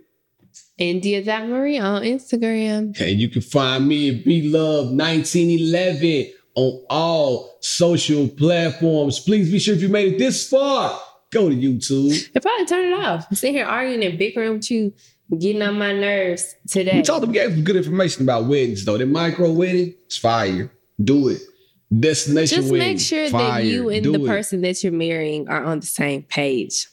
[0.78, 3.00] India.Marie on Instagram.
[3.00, 9.20] And you can find me at B Love 1911 on all social platforms.
[9.20, 11.00] Please be sure if you made it this far,
[11.32, 12.32] go to YouTube.
[12.34, 13.28] They probably turn it off.
[13.30, 14.93] I'm sitting here arguing and bickering with you,
[15.38, 16.97] getting on my nerves today.
[16.97, 18.97] We talked we gave some good information about weddings though.
[18.97, 20.71] The micro wedding, it's fire.
[21.03, 21.41] Do it.
[21.97, 22.88] Destination Just wedding.
[22.88, 23.61] make sure fire.
[23.61, 24.28] that you and Do the it.
[24.28, 26.88] person that you're marrying are on the same page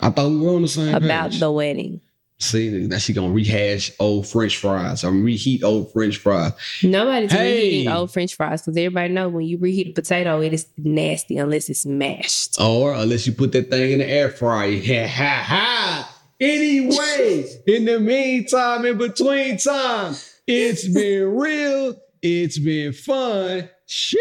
[0.00, 1.02] I thought we were on the same page.
[1.04, 1.40] about page.
[1.40, 2.00] the wedding.
[2.40, 6.52] See, now she gonna rehash old French fries or reheat old French fries.
[6.82, 7.54] Nobody's Hey.
[7.64, 11.38] reheating old French fries because everybody know when you reheat a potato, it is nasty
[11.38, 12.56] unless it's mashed.
[12.58, 14.72] Oh, or unless you put that thing in the air fryer.
[14.84, 16.10] Ha ha ha.
[16.40, 20.14] Anyway, in the meantime, in between time,
[20.46, 21.94] it's been real.
[22.20, 23.68] It's been fun.
[23.86, 24.18] She,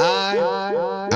[0.00, 1.12] I, I,